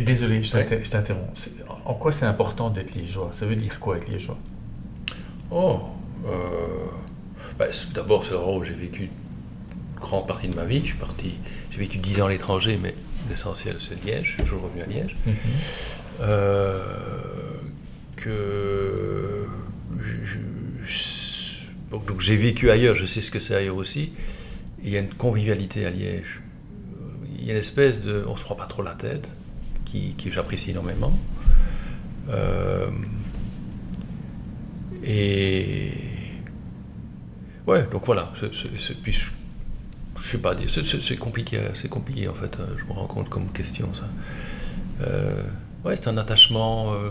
[0.00, 0.52] désolé, je
[0.90, 1.50] t'interromps.
[1.84, 3.28] En quoi c'est important d'être liégeois?
[3.32, 4.38] Ça veut dire quoi être liégeois?
[5.50, 5.80] Oh,
[7.58, 9.10] bah, d'abord c'est l'endroit où j'ai vécu
[10.00, 10.80] grande partie de ma vie.
[10.80, 11.34] Je suis parti,
[11.70, 12.94] j'ai vécu 10 ans à l'étranger, mais
[13.28, 14.26] l'essentiel c'est Liège.
[14.26, 15.16] Je suis toujours revenu à Liège.
[15.26, 15.34] Mhm.
[16.20, 16.82] Euh,
[18.16, 19.46] que
[22.06, 24.12] donc j'ai vécu ailleurs, je sais ce que c'est ailleurs aussi.
[24.82, 26.40] il y a une convivialité à Liège.
[27.38, 29.32] Il y a une espèce de, on se prend pas trop la tête,
[29.84, 31.12] qui, qui j'apprécie énormément.
[32.28, 32.88] Euh,
[35.04, 35.90] et
[37.66, 38.32] ouais, donc voilà.
[38.40, 38.48] je
[40.28, 42.56] sais pas, c'est compliqué, c'est compliqué en fait.
[42.60, 44.08] Hein, je me rends compte comme question ça.
[45.02, 45.42] Euh,
[45.84, 47.10] ouais, c'est un attachement euh.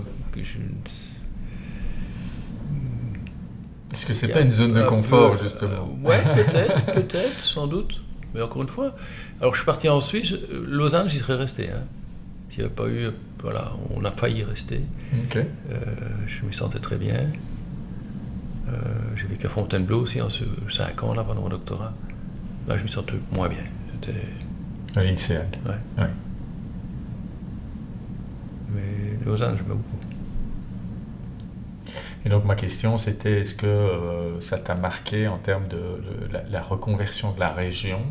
[3.91, 8.01] Est-ce que c'est pas une zone de confort justement euh, Ouais, peut-être, peut-être, sans doute.
[8.33, 8.95] Mais encore une fois,
[9.39, 11.69] alors je suis parti en Suisse, Lausanne, j'y serais resté.
[11.69, 11.83] Hein.
[12.49, 13.07] S'il n'y avait pas eu,
[13.39, 14.81] voilà, on a failli rester.
[15.31, 17.15] je me sentais très bien.
[19.16, 21.93] J'ai vécu à Fontainebleau aussi en 5 ans là pendant mon doctorat.
[22.68, 23.63] Là, je me sentais moins bien.
[23.93, 24.20] C'était.
[24.99, 25.57] À l'INSEAD.
[25.66, 26.03] Ouais.
[26.03, 26.09] ouais.
[28.74, 29.97] Mais Lausanne, j'aimais beaucoup.
[32.26, 36.34] Et donc ma question c'était est-ce que euh, ça t'a marqué en termes de, de
[36.34, 38.01] la, la reconversion de la région?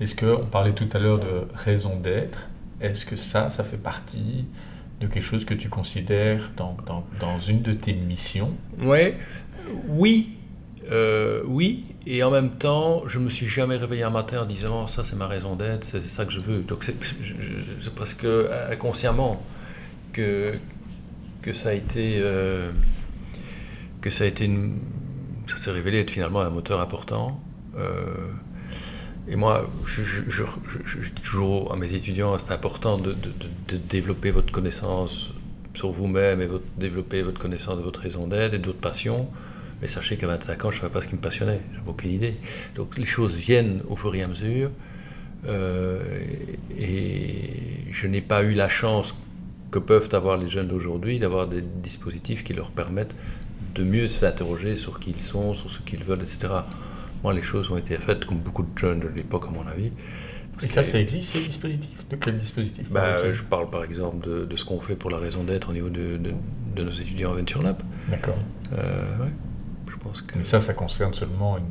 [0.00, 2.48] Est-ce qu'on parlait tout à l'heure de raison d'être
[2.80, 4.46] Est-ce que ça, ça fait partie
[5.00, 8.52] de quelque chose que tu considères dans, dans, dans une de tes missions?
[8.80, 9.14] Ouais,
[9.88, 10.30] oui,
[10.90, 14.86] euh, oui, et en même temps, je me suis jamais réveillé un matin en disant
[14.88, 16.60] ça c'est ma raison d'être, c'est ça que je veux.
[16.60, 18.26] Donc c'est presque
[18.70, 19.42] inconsciemment
[20.12, 20.54] que,
[21.52, 22.70] ça a été euh,
[24.00, 24.50] que ça a été
[25.46, 27.40] ça s'est révélé être finalement un moteur important.
[27.76, 28.28] Euh,
[29.28, 34.30] et moi, je, dis toujours à mes étudiants, c'est important de, de- de- de développer
[34.32, 35.32] votre connaissance
[35.74, 39.28] sur vous-même et votre, développer votre connaissance de votre raison d'être et d'autres passions.
[39.82, 42.12] Mais sachez qu'à 25 ans, je ne savais pas ce qui me passionnait, j'avais aucune
[42.12, 42.36] idée.
[42.76, 44.70] Donc les choses viennent au fur et à mesure.
[45.46, 46.00] euh,
[46.78, 47.40] et
[47.90, 49.14] je n'ai pas eu la chance
[49.70, 53.14] que peuvent avoir les jeunes d'aujourd'hui d'avoir des dispositifs qui leur permettent
[53.74, 56.52] de mieux s'interroger sur qui ils sont, sur ce qu'ils veulent, etc.
[57.24, 59.90] Moi, les choses ont été faites comme beaucoup de jeunes de l'époque, à mon avis.
[60.62, 62.08] Et ça, ça existe ces dispositifs?
[62.08, 65.18] De quel dispositif Bah, Je parle par exemple de, de ce qu'on fait pour la
[65.18, 66.34] raison d'être au niveau de, de-
[66.76, 67.82] de nos étudiants à Venture Lab.
[68.08, 68.38] D'accord.
[68.74, 69.32] Euh, ouais,
[70.02, 70.38] pense que...
[70.38, 71.64] Mais ça, ça concerne seulement une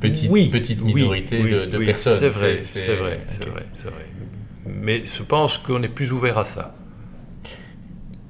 [0.00, 2.18] petite, Oui, petite oui, minorité oui, de, de oui, personnes.
[2.18, 3.48] C'est vrai, c'est vrai, ok.
[3.82, 4.06] c'est vrai.
[4.66, 6.74] Mais je pense qu'on est plus ouvert à ça.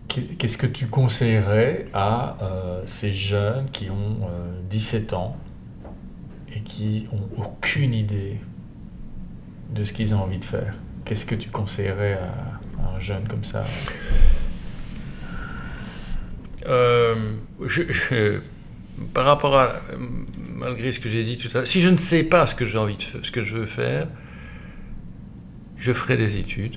[0.09, 5.37] Qu'est- Qu'est-ce que tu conseillerais à euh, ces jeunes qui ont euh, 17 ans
[6.55, 8.39] et qui ont aucune idée
[9.75, 10.75] de ce qu'ils ont envie de faire?
[11.05, 13.65] Qu'est-ce que tu conseillerais à, à un jeune comme ça?
[16.67, 17.15] Euh,
[17.67, 18.41] je- je-
[19.15, 19.77] par rapport à,
[20.55, 22.67] malgré ce que j'ai dit tout à l'heure, si je ne sais pas ce que
[22.67, 24.09] j'ai envie de ce que je veux faire,
[25.79, 26.77] je ferai des études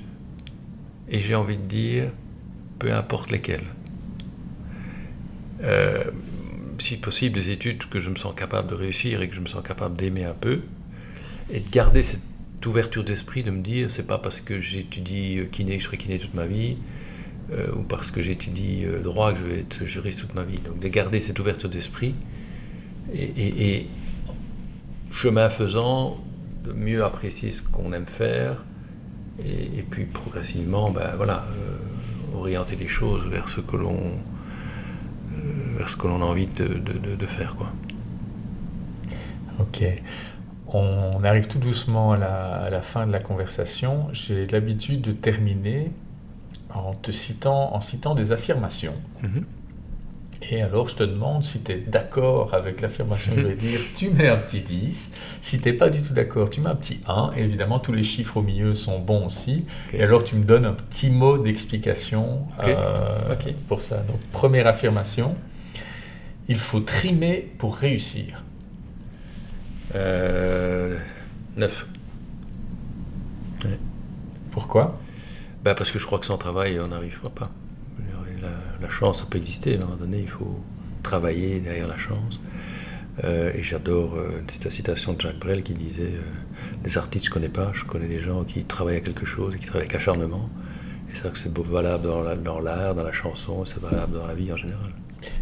[1.08, 2.10] et j'ai envie de dire,
[2.78, 3.66] peu importe lesquelles.
[5.62, 6.04] Euh,
[6.78, 9.46] si possible, des études que je me sens capable de réussir et que je me
[9.46, 10.62] sens capable d'aimer un peu,
[11.50, 12.20] et de garder cette
[12.66, 16.18] ouverture d'esprit de me dire, c'est pas parce que j'étudie euh, kiné je serai kiné
[16.18, 16.91] toute ma vie, euh,
[17.76, 20.58] ou parce que j'étudie euh, droit que je vais être juriste toute ma vie.
[20.60, 22.14] Donc de garder cette ouverture d'esprit
[23.14, 23.86] et,
[25.10, 26.18] chemin faisant,
[26.64, 28.64] de mieux apprécier ce qu'on aime faire
[29.44, 33.98] et, puis progressivement, ben voilà, euh, orienter les choses vers ce que l'on
[35.32, 37.72] euh, ce que l'on a envie de, faire quoi.
[39.58, 39.84] Ok.
[40.68, 44.08] On arrive tout doucement à la fin de la conversation.
[44.12, 45.90] J'ai l'habitude de terminer
[46.74, 48.96] en te citant, en citant des affirmations.
[49.22, 49.44] Mhm.
[50.50, 53.78] Et alors, je te demande si tu es d'accord avec l'affirmation que je vais dire,
[53.96, 55.12] tu mets un petit 10.
[55.40, 57.32] Si tu n'es pas du tout d'accord, tu mets un petit 1.
[57.36, 59.64] Et évidemment, tous les chiffres au milieu sont bons aussi.
[59.92, 63.34] Et alors, tu me donnes un petit mot d'explication euh,
[63.68, 63.98] pour ça.
[63.98, 65.36] Donc, première affirmation,
[66.48, 68.42] il faut trimer pour réussir.
[69.94, 70.98] Euh,
[71.56, 71.86] neuf.
[74.50, 74.98] Pourquoi?
[75.64, 77.50] Ben parce que je crois que sans travail, on n'arrivera pas.
[78.40, 78.48] La,
[78.80, 80.60] la chance, ça peut exister, à un moment donné, il faut
[81.02, 82.40] travailler derrière la chance.
[83.24, 86.22] Euh, et j'adore euh, cette citation de Jacques Brel qui disait euh,
[86.84, 89.54] Les artistes, je ne connais pas, je connais des gens qui travaillent à quelque chose,
[89.54, 90.48] et qui travaillent avec acharnement.
[91.12, 94.34] Et ça, c'est valable dans la- dans l'art, dans, la chanson, c'est valable dans la
[94.34, 94.90] vie en général.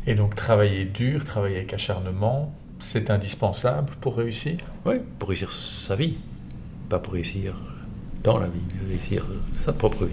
[0.07, 4.59] Et donc, travailler dur, travailler avec acharnement, c'est indispensable pour réussir?
[4.85, 6.19] Oui, pour réussir sa vie,
[6.89, 7.55] pas pour réussir
[8.23, 10.13] dans la vie, réussir sa propre vie.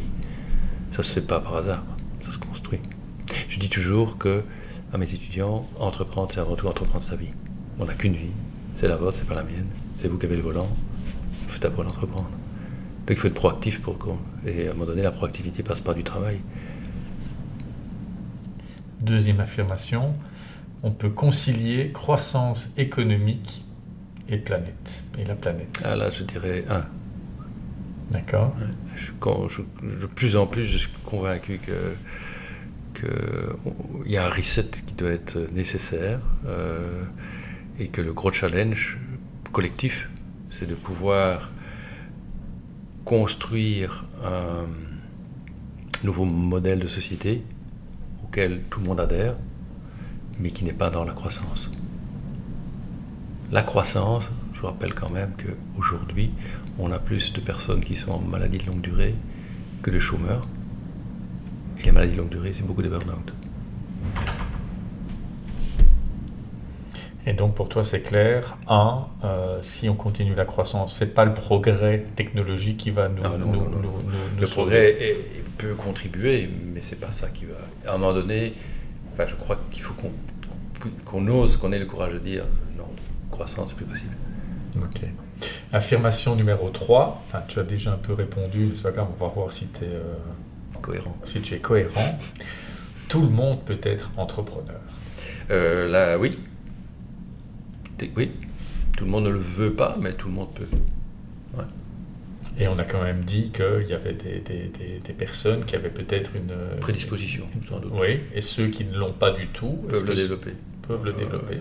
[0.92, 1.84] Ça se fait pas par hasard,
[2.22, 2.80] ça se construit.
[3.50, 4.44] Je dis toujours que
[4.94, 7.32] à mes étudiants, entreprendre, c'est avant tout entreprendre sa vie.
[7.80, 8.32] On n'a qu'une vie,
[8.78, 9.68] c'est la vôtre, c'est pas la mienne.
[9.96, 10.70] C'est vous qui avez le volant,
[11.44, 12.30] il faut d'abord l'entreprendre.
[12.30, 14.18] Donc il faut être proactif pour qu'on.
[14.46, 16.40] Et à un moment donné, la proactivité passe par du travail.
[19.02, 20.14] Deuxième affirmation,
[20.84, 23.66] on peut concilier croissance économique
[24.30, 25.04] et planète.
[25.18, 25.82] Et la planète.
[25.86, 26.86] Ah là, je dirais un.
[28.12, 28.56] D'accord
[29.84, 31.60] de plus en plus, je suis convaincu
[32.94, 33.06] qu'il
[34.06, 37.04] y a un reset qui doit être nécessaire euh,
[37.80, 38.98] et que le gros challenge
[39.52, 40.10] collectif,
[40.50, 41.52] c'est de pouvoir
[43.06, 44.66] construire un
[46.04, 47.44] nouveau modèle de société
[48.24, 49.36] auquel tout le monde adhère,
[50.40, 51.70] mais qui n'est pas dans la croissance.
[53.52, 54.26] La croissance,
[54.58, 56.32] je vous rappelle quand même qu'aujourd'hui,
[56.80, 59.14] on a plus de personnes qui sont en maladie de longue durée
[59.84, 60.48] que de chômeurs.
[61.80, 63.32] Et les maladies de longue durée, c'est beaucoup de burn-out.
[67.28, 71.26] Et donc pour toi c'est clair, un, euh, si on continue la croissance, c'est pas
[71.26, 73.80] le progrès technologique qui va nous, Ah, non, nous- non, non.
[73.82, 77.56] nous- Le progrès est- peut contribuer, mais c'est pas ça qui va.
[77.92, 78.54] À un moment donné,
[79.14, 80.12] enfin, je crois qu'il faut qu'on
[81.06, 82.44] qu'on ose, qu'on ait le courage de dire
[82.78, 82.88] non,
[83.32, 84.12] croissance, c'est plus possible.
[84.84, 85.02] Ok.
[85.74, 87.24] Affirmation numéro 3.
[87.28, 89.66] Enfin, tu as déjà un peu répondu, mais c'est pas grave, on va voir si,
[89.66, 90.14] es, euh,
[90.82, 91.18] cohérent.
[91.24, 92.18] si tu es cohérent.
[93.10, 94.80] Tout le monde peut être entrepreneur.
[95.50, 96.40] Euh, là, oui.
[98.16, 98.32] Oui.
[98.96, 100.68] Tout le monde ne le veut pas, mais tout le monde peut.
[102.60, 104.72] Et on a quand même dit qu'il y avait des, des,
[105.04, 107.92] des, personnes qui avaient peut-être une prédisposition, sans doute.
[107.94, 110.54] Oui, et ceux qui ne l'ont pas du tout peuvent le développer.
[110.88, 111.60] Peuvent le développer.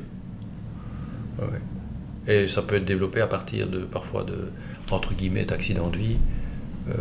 [2.28, 4.50] Et ça peut être développé à partir de parfois de
[4.90, 6.18] entre guillemets d'accidents de vie.
[6.88, 6.94] Euh,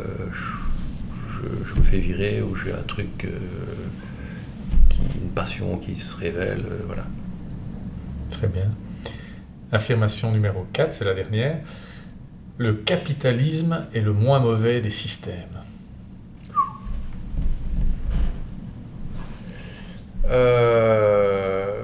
[1.65, 3.29] je, me fais virer ou j'ai un truc, euh,
[4.89, 7.05] qui, une passion qui se révèle, euh, voilà.
[8.29, 8.69] Très bien.
[9.71, 11.59] Affirmation numéro 4, c'est la dernière.
[12.57, 15.61] Le capitalisme est le moins mauvais des systèmes.
[20.27, 21.83] Euh,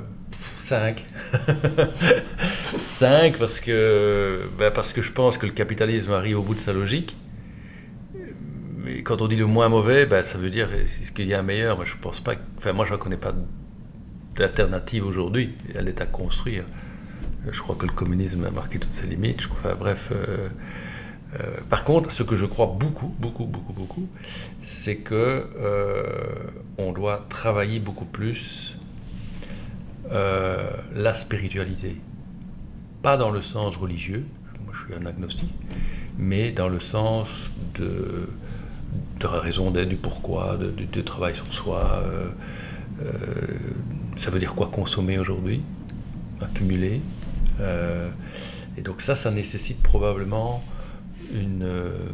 [0.62, 1.06] 5.
[2.78, 6.60] 5 parce que, ben parce que je pense que le capitalisme arrive au bout de
[6.60, 7.18] sa logique.
[8.78, 11.40] Mais quand on dit le moins mauvais, ben ça veut dire est-ce qu'il y a
[11.40, 12.34] un meilleur Moi je pense pas.
[12.58, 13.34] Enfin moi je ne connais pas
[14.36, 15.56] d'alternative aujourd'hui.
[15.76, 16.66] Elle est à construire.
[17.50, 19.48] Je crois que le communisme a marqué toutes ses limites.
[19.52, 20.10] Enfin, bref.
[20.12, 20.50] Euh,
[21.40, 24.08] euh, par contre, ce que je crois beaucoup, beaucoup, beaucoup, beaucoup,
[24.62, 26.04] c'est que euh,
[26.78, 28.76] on doit travailler beaucoup plus
[30.12, 31.96] la spiritualité.
[33.02, 34.26] Pas dans le sens religieux,
[34.66, 35.54] moi je suis un agnostique,
[36.18, 38.30] mais dans le sens de,
[39.20, 42.04] de la raison d'être, du pourquoi, de, de, travail sur soi.
[44.16, 45.62] ça veut dire quoi consommer aujourd'hui,
[46.42, 47.02] accumuler,
[47.62, 48.10] euh,
[48.78, 50.64] et donc ça, ça nécessite probablement
[51.34, 52.10] une, euh,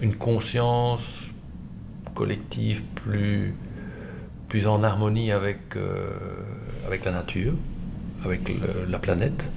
[0.00, 1.32] une conscience
[2.14, 3.54] collective plus,
[4.48, 6.10] plus en harmonie avec, euh,
[6.86, 7.54] avec la nature,
[8.24, 8.40] avec
[8.88, 9.50] la planète.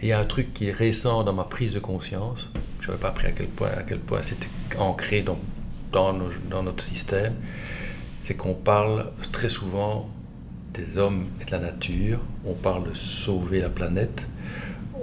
[0.00, 2.88] Et il y a un truc qui est récent dans ma prise de conscience, je
[2.88, 3.70] n'avais pas appris à quel point,
[4.06, 5.38] point c'était ancré dans,
[5.92, 7.34] dans, notre système,
[8.22, 10.08] c'est qu'on parle très souvent
[10.74, 14.28] des hommes et de la nature, on parle de sauver la planète,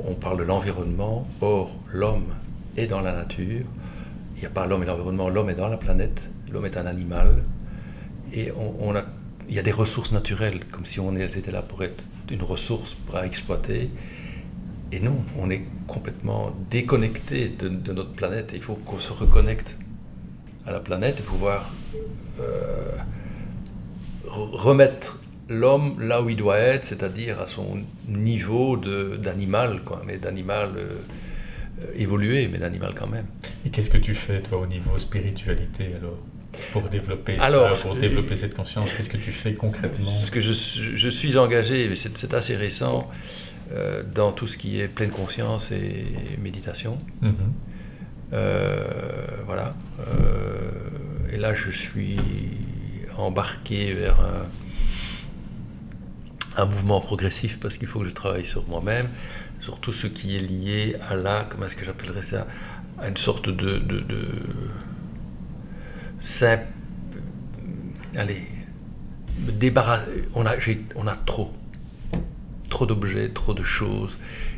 [0.05, 2.35] on parle de l'environnement, or l'homme
[2.77, 3.65] est dans la nature,
[4.35, 6.85] il n'y a pas l'homme et l'environnement, l'homme est dans la planète, l'homme est un
[6.85, 7.43] animal,
[8.33, 9.03] et on, a,
[9.49, 12.95] il y a des ressources naturelles, comme si on était là pour être une ressource
[13.13, 13.89] à exploiter,
[14.91, 19.75] et non, on est complètement déconnecté de, notre planète, il faut qu'on se reconnecte
[20.65, 21.73] à la planète et pouvoir
[22.39, 22.91] euh,
[24.27, 25.19] remettre
[25.49, 30.99] l'homme là où il doit être, c'est-à-dire à son niveau d'animal, mais d'animal euh,
[31.95, 33.25] évolué, mais d'animal quand même.
[33.65, 36.17] Et qu'est-ce que tu fais, toi, au niveau spiritualité, alors?
[36.71, 40.41] Pour développer alors, ça, pour développer cette conscience, qu'est-ce que tu fais concrètement Ce que
[40.41, 43.09] je, je suis engagé, mais c'est assez récent,
[43.71, 46.05] euh, dans tout ce qui est pleine conscience et
[46.39, 46.97] méditation.
[47.23, 48.33] Mm-hmm.
[49.45, 49.75] voilà.
[51.31, 52.19] et là, je suis
[53.17, 54.47] embarqué vers un,
[56.57, 59.09] un mouvement progressif parce qu'il faut que je travaille sur moi-même,
[59.59, 62.47] sur tout ce qui est lié à la, comment est-ce que j'appellerais ça,
[62.99, 64.27] à une sorte de, de, de
[66.24, 66.65] simple,
[68.15, 68.41] allez,
[69.38, 70.55] débarrasser, on a,
[70.95, 71.51] on a trop,
[72.69, 74.17] trop d'objets, trop de choses.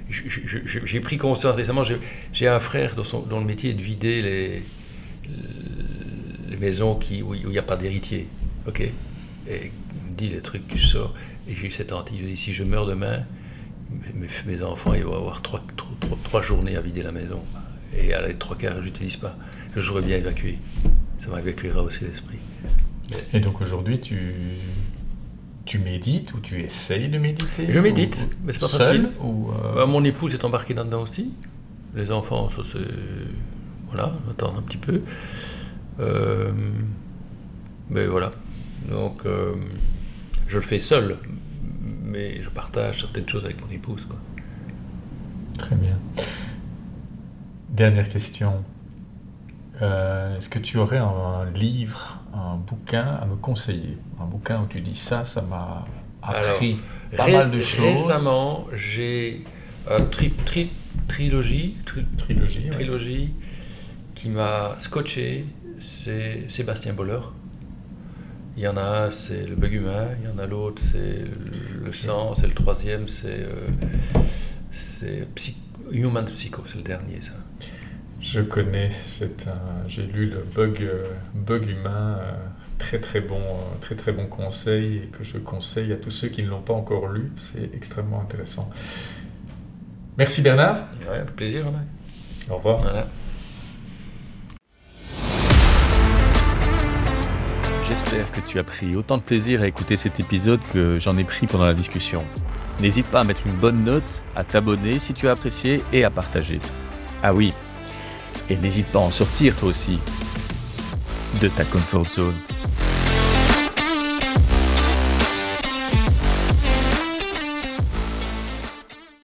[0.09, 1.84] J'ai pris conscience récemment,
[2.32, 4.63] j'ai un frère dont, son, le métier est de vider les,
[6.59, 8.30] maisons qui, où il n'y a pas d'héritier,
[8.66, 8.80] ok?
[8.80, 11.13] Et il me dit les trucs je sors.
[11.47, 12.18] Et j'ai eu cette hantise.
[12.22, 13.24] Je dis, si je meurs demain,
[14.45, 15.61] mes, enfants, ils vont avoir trois,
[16.24, 17.43] trois, journées à vider la maison.
[17.95, 19.38] Et à les trois quarts, je n'utilise pas.
[19.76, 20.57] Je voudrais bien évacuer.
[21.20, 22.39] Ça m'évacuera aussi l'esprit.
[23.34, 24.18] Et donc aujourd'hui, tu,
[25.66, 29.11] tu médites ou tu essayes de méditer Je médite, mais c'est pas facile.
[29.22, 31.32] Ou euh, bah, mon épouse est embarquée là-dedans aussi.
[31.95, 32.80] Les enfants, ça c'est.
[33.88, 35.01] Voilà, attendre un petit peu.
[35.99, 36.51] Euh,
[37.89, 38.32] mais voilà.
[38.89, 39.26] Donc.
[39.26, 39.53] Euh,
[40.47, 41.18] je le fais seul,
[42.03, 44.05] mais je partage certaines choses avec mon épouse.
[44.05, 44.18] Quoi.
[45.57, 45.97] Très bien.
[47.70, 48.63] Dernière question.
[49.82, 53.97] Euh, est-ce que tu aurais un livre, un bouquin à me conseiller?
[54.21, 55.86] Un bouquin où tu dis ça, ça m'a
[56.21, 56.82] appris
[57.15, 57.84] pas mal de choses.
[57.84, 59.43] Récemment, j'ai
[59.89, 60.34] une tri,
[61.07, 61.78] trilogie,
[62.17, 63.34] trilogie, trilogie
[64.15, 65.45] qui m'a scotché.
[65.82, 67.19] C'est Sébastien Boller.
[68.57, 71.26] Il y en a un, c'est le bug humain, il y en a l'autre, c'est
[71.84, 73.45] le sang, c'est le troisième, c'est
[74.71, 75.28] c'est
[75.91, 77.32] Human Psycho, c'est le dernier, ça.
[78.36, 82.33] Je connais, c'est un, j'ai lu le bug, euh, bug humain, euh,
[82.77, 86.27] très très bon, euh, très très bon conseil et que je conseille à tous ceux
[86.27, 87.31] qui ne l'ont pas encore lu.
[87.38, 88.69] C'est extrêmement intéressant.
[90.17, 90.89] Merci Bernard.
[91.09, 91.65] Ouais, avec plaisir.
[92.49, 92.79] Au revoir.
[92.79, 93.07] Voilà.
[97.88, 101.23] J'espère que tu as pris autant de plaisir à écouter cet épisode que j'en ai
[101.23, 102.21] pris pendant la discussion.
[102.81, 106.09] N'hésite pas à mettre une bonne note, à t'abonner si tu as apprécié et à
[106.09, 106.59] partager.
[107.23, 107.53] Ah oui,
[108.49, 109.99] et n'hésite pas à en sortir toi aussi
[111.41, 112.33] de ta comfort zone.